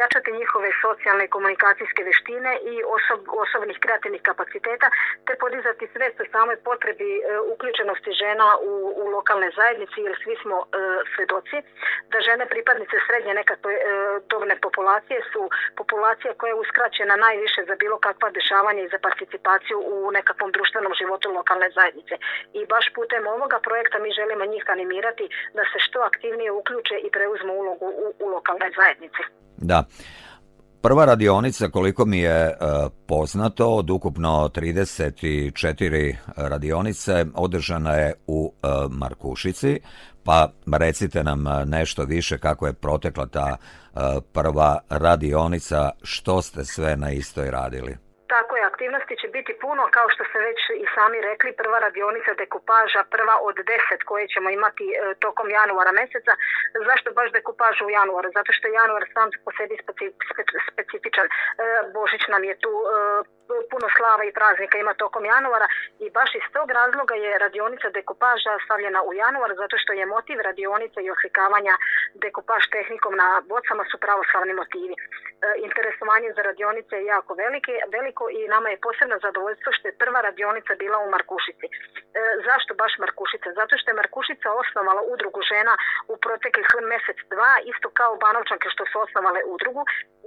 jačati 0.00 0.38
njihove 0.40 0.70
socijalne 0.84 1.24
i 1.24 1.32
komunikacijske 1.36 2.02
veštine 2.08 2.52
i 2.72 2.74
osob, 2.96 3.20
osobnih 3.44 3.76
kreativnih 3.84 4.22
kapaciteta, 4.28 4.88
te 5.26 5.32
podizati 5.42 5.90
svest 5.94 6.16
o 6.20 6.30
samoj 6.32 6.56
potrebi 6.68 7.10
uključenosti 7.52 8.12
žena 8.22 8.48
u, 8.70 8.72
u 9.00 9.04
lokalne 9.16 9.50
zajednici, 9.58 9.98
jer 10.06 10.14
svi 10.22 10.34
smo 10.42 10.56
e, 10.62 10.66
svedoci 11.12 11.58
da 12.12 12.18
žene 12.28 12.44
pripadnice 12.52 12.96
srednje 13.06 13.32
nekakve 13.34 13.72
e, 13.74 13.80
dobne 14.32 14.54
populacije 14.66 15.18
su 15.32 15.42
populacija 15.80 16.30
koja 16.38 16.50
je 16.50 16.62
uskraćena 16.64 17.16
najviše 17.26 17.51
više 17.52 17.70
za 17.70 17.76
bilo 17.82 17.96
kakva 18.06 18.28
dešavanja 18.38 18.82
i 18.84 18.92
za 18.94 18.98
participaciju 19.08 19.78
u 19.94 19.96
nekakvom 20.18 20.50
društvenom 20.56 20.92
životu 21.00 21.26
lokalne 21.38 21.68
zajednice. 21.78 22.14
I 22.58 22.60
baš 22.72 22.84
putem 22.96 23.22
ovoga 23.34 23.58
projekta 23.66 23.96
mi 24.04 24.16
želimo 24.18 24.44
njih 24.52 24.64
animirati 24.76 25.24
da 25.56 25.62
se 25.70 25.78
što 25.86 25.98
aktivnije 26.10 26.50
uključe 26.60 26.96
i 27.06 27.08
preuzmu 27.16 27.52
ulogu 27.60 27.88
u, 28.04 28.06
u 28.24 28.26
lokalnoj 28.34 28.70
zajednici. 28.78 29.22
Da. 29.70 29.80
Prva 30.86 31.04
radionica, 31.04 31.68
koliko 31.68 32.02
mi 32.04 32.18
je 32.18 32.40
e, 32.46 32.54
poznato, 33.08 33.66
od 33.80 33.90
ukupno 33.90 34.50
34 34.54 36.16
radionice, 36.36 37.14
održana 37.34 37.94
je 37.94 38.14
u 38.26 38.52
e, 38.52 38.66
Markušici, 39.00 39.80
pa 40.24 40.48
recite 40.78 41.22
nam 41.22 41.44
nešto 41.66 42.02
više 42.04 42.38
kako 42.38 42.66
je 42.66 42.72
protekla 42.72 43.26
ta 43.26 43.56
prva 44.32 44.80
radionica, 44.90 45.90
što 46.02 46.42
ste 46.42 46.64
sve 46.64 46.96
na 46.96 47.10
istoj 47.10 47.50
radili? 47.50 47.96
Tako 48.34 48.52
je, 48.56 48.70
aktivnosti 48.72 49.14
će 49.20 49.28
biti 49.36 49.52
puno, 49.64 49.82
kao 49.96 50.08
što 50.14 50.22
ste 50.28 50.38
već 50.48 50.60
i 50.84 50.86
sami 50.94 51.18
rekli, 51.30 51.58
prva 51.60 51.78
radionica 51.86 52.32
dekupaža, 52.42 53.00
prva 53.14 53.34
od 53.48 53.56
deset 53.70 54.00
koje 54.10 54.24
ćemo 54.34 54.48
imati 54.50 54.86
e, 54.90 54.94
tokom 55.24 55.48
januara 55.58 55.92
meseca. 56.00 56.32
Zašto 56.88 57.08
baš 57.18 57.28
dekupaža 57.38 57.82
u 57.84 57.94
januaru? 58.00 58.28
Zato 58.38 58.50
što 58.56 58.66
januar 58.80 59.02
sam 59.14 59.26
po 59.44 59.50
sebi 59.58 59.74
specifičan. 60.72 61.26
E, 61.28 61.32
Božić 61.96 62.22
nam 62.34 62.42
je 62.48 62.54
tu, 62.64 62.72
e, 62.82 62.96
puno 63.72 63.86
slava 63.96 64.24
i 64.24 64.36
praznika 64.38 64.76
ima 64.78 64.94
tokom 64.94 65.24
januara 65.24 65.66
i 66.04 66.06
baš 66.10 66.30
iz 66.34 66.46
tog 66.56 66.70
razloga 66.70 67.14
je 67.14 67.38
radionica 67.44 67.88
dekupaža 67.98 68.52
stavljena 68.64 69.00
u 69.08 69.10
januar, 69.14 69.50
zato 69.62 69.76
što 69.82 69.92
je 69.92 70.12
motiv 70.16 70.38
radionice 70.48 70.98
i 71.02 71.10
oslikavanja 71.14 71.74
dekupaž 72.24 72.62
tehnikom 72.76 73.14
na 73.22 73.28
bocama 73.52 73.84
su 73.90 73.96
pravoslavni 74.04 74.54
motivi. 74.62 74.94
Interesovanje 75.68 76.28
za 76.36 76.42
radionice 76.42 76.94
je 76.96 77.10
jako 77.14 77.34
velike, 77.34 77.72
veliko 77.96 78.24
i 78.38 78.48
nama 78.54 78.68
je 78.70 78.82
posebno 78.86 79.16
zadovoljstvo 79.26 79.72
što 79.72 79.88
je 79.88 79.98
prva 80.02 80.20
radionica 80.28 80.72
bila 80.82 80.98
u 80.98 81.10
Markušici. 81.10 81.66
E, 81.68 81.72
zašto 82.48 82.74
baš 82.82 82.92
Markušica? 83.04 83.48
Zato 83.60 83.74
što 83.78 83.90
je 83.90 84.00
Markušica 84.02 84.48
osnovala 84.62 85.02
udrugu 85.12 85.40
žena 85.52 85.74
u 86.12 86.14
proteklih 86.24 86.68
mesec, 86.92 87.18
dva, 87.34 87.52
isto 87.72 87.88
kao 87.98 88.12
Banovčanke 88.24 88.68
što 88.74 88.84
su 88.90 88.96
osnovale 89.04 89.40
udrugu. 89.54 89.82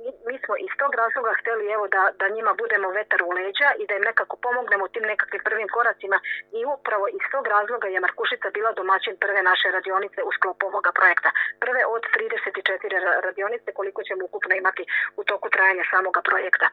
Mi 0.05 0.35
smo 0.43 0.53
iz 0.65 0.73
tog 0.81 0.91
razloga 1.01 1.31
hteli 1.39 1.65
evo 1.75 1.85
da, 1.95 2.03
da 2.19 2.35
njima 2.35 2.53
budemo 2.61 2.87
vetar 2.99 3.21
u 3.23 3.31
leđa 3.37 3.69
i 3.81 3.83
da 3.87 3.93
im 3.95 4.07
nekako 4.09 4.35
pomognemo 4.45 4.87
tim 4.87 5.05
nekakvim 5.11 5.41
prvim 5.47 5.69
koracima 5.75 6.17
i 6.57 6.59
upravo 6.75 7.05
iz 7.17 7.25
tog 7.33 7.47
razloga 7.55 7.87
je 7.87 8.03
Markušica 8.05 8.47
bila 8.57 8.71
domaćin 8.79 9.15
prve 9.23 9.41
naše 9.49 9.67
radionice 9.77 10.19
u 10.29 10.31
sklopu 10.37 10.63
ovoga 10.71 10.91
projekta. 10.99 11.29
Prve 11.63 11.81
od 11.95 12.03
34 12.15 13.21
radionice 13.27 13.69
koliko 13.77 13.99
ćemo 14.07 14.25
ukupno 14.25 14.53
imati 14.55 14.83
u 15.19 15.21
toku 15.23 15.47
trajanja 15.49 15.83
samoga 15.91 16.21
projekta. 16.29 16.67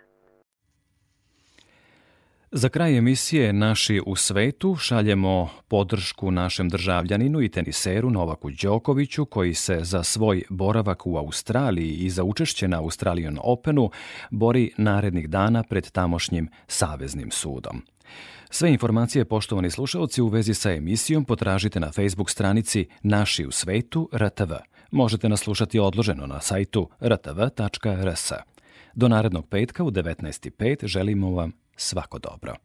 Za 2.54 2.68
kraj 2.68 2.98
emisije 2.98 3.52
Naši 3.52 4.00
u 4.06 4.16
svetu 4.16 4.76
šaljemo 4.76 5.48
podršku 5.68 6.30
našem 6.30 6.68
državljaninu 6.68 7.42
i 7.42 7.48
teniseru 7.48 8.10
Novaku 8.10 8.50
Đokoviću 8.50 9.24
koji 9.24 9.54
se 9.54 9.78
za 9.82 10.02
svoj 10.02 10.42
boravak 10.50 11.06
u 11.06 11.16
Australiji 11.16 11.92
i 11.92 12.10
za 12.10 12.24
učešće 12.24 12.68
na 12.68 12.78
Australian 12.78 13.38
Openu 13.42 13.90
bori 14.30 14.72
narednih 14.76 15.28
dana 15.28 15.62
pred 15.62 15.90
tamošnjim 15.90 16.48
saveznim 16.66 17.30
sudom. 17.30 17.82
Sve 18.50 18.70
informacije, 18.70 19.24
poštovani 19.24 19.70
slušalci, 19.70 20.22
u 20.22 20.28
vezi 20.28 20.54
sa 20.54 20.72
emisijom 20.72 21.24
potražite 21.24 21.80
na 21.80 21.92
Facebook 21.92 22.30
stranici 22.30 22.86
Naši 23.02 23.46
u 23.46 23.50
svetu 23.50 24.10
RTV. 24.14 24.52
Možete 24.90 25.28
nas 25.28 25.40
slušati 25.40 25.78
odloženo 25.78 26.26
na 26.26 26.40
sajtu 26.40 26.88
rtv.rs. 27.02 28.32
Do 28.94 29.08
narednog 29.08 29.48
petka 29.48 29.84
u 29.84 29.90
19.5 29.90 30.86
želimo 30.86 31.30
vam 31.30 31.61
svako 31.82 32.18
dobro. 32.18 32.56